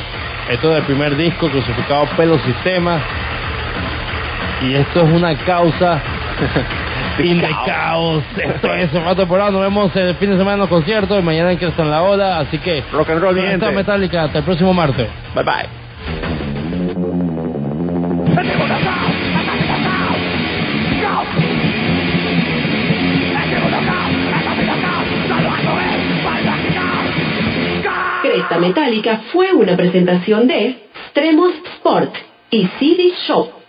Esto 0.50 0.72
es 0.72 0.80
el 0.80 0.84
primer 0.86 1.16
disco, 1.16 1.50
Crucificado 1.50 2.06
Pelo 2.18 2.40
Sistema. 2.40 3.02
Y 4.62 4.74
esto 4.74 5.02
es 5.02 5.12
una 5.12 5.36
causa 5.46 6.02
fin 7.18 7.40
de 7.42 7.50
caos. 7.66 8.24
Esto 8.38 8.74
es 8.74 8.92
Rato 8.94 9.22
de 9.22 9.28
Porado. 9.28 9.52
Nos 9.52 9.62
vemos 9.62 9.96
el 9.96 10.16
fin 10.16 10.32
de 10.32 10.38
semana 10.38 10.54
en 10.54 10.60
los 10.62 10.70
conciertos 10.70 11.20
y 11.20 11.22
mañana 11.22 11.52
en 11.52 11.58
que 11.58 11.66
en 11.66 11.92
la 11.92 12.04
ola. 12.04 12.40
Así 12.40 12.58
que, 12.60 12.84
rock 12.92 13.10
and 13.10 13.22
roll, 13.22 13.36
gente. 13.36 13.72
metálica. 13.72 14.24
Hasta 14.24 14.40
el 14.40 14.44
próximo 14.44 14.74
martes. 14.74 15.08
Bye 15.34 15.44
bye. 15.44 15.86
Cresta 28.22 28.60
Metálica 28.60 29.22
fue 29.32 29.54
una 29.54 29.78
presentación 29.78 30.48
de 30.48 30.78
Tremos 31.14 31.52
Sport 31.76 32.14
y 32.50 32.68
CD 32.80 33.14
Shop. 33.28 33.65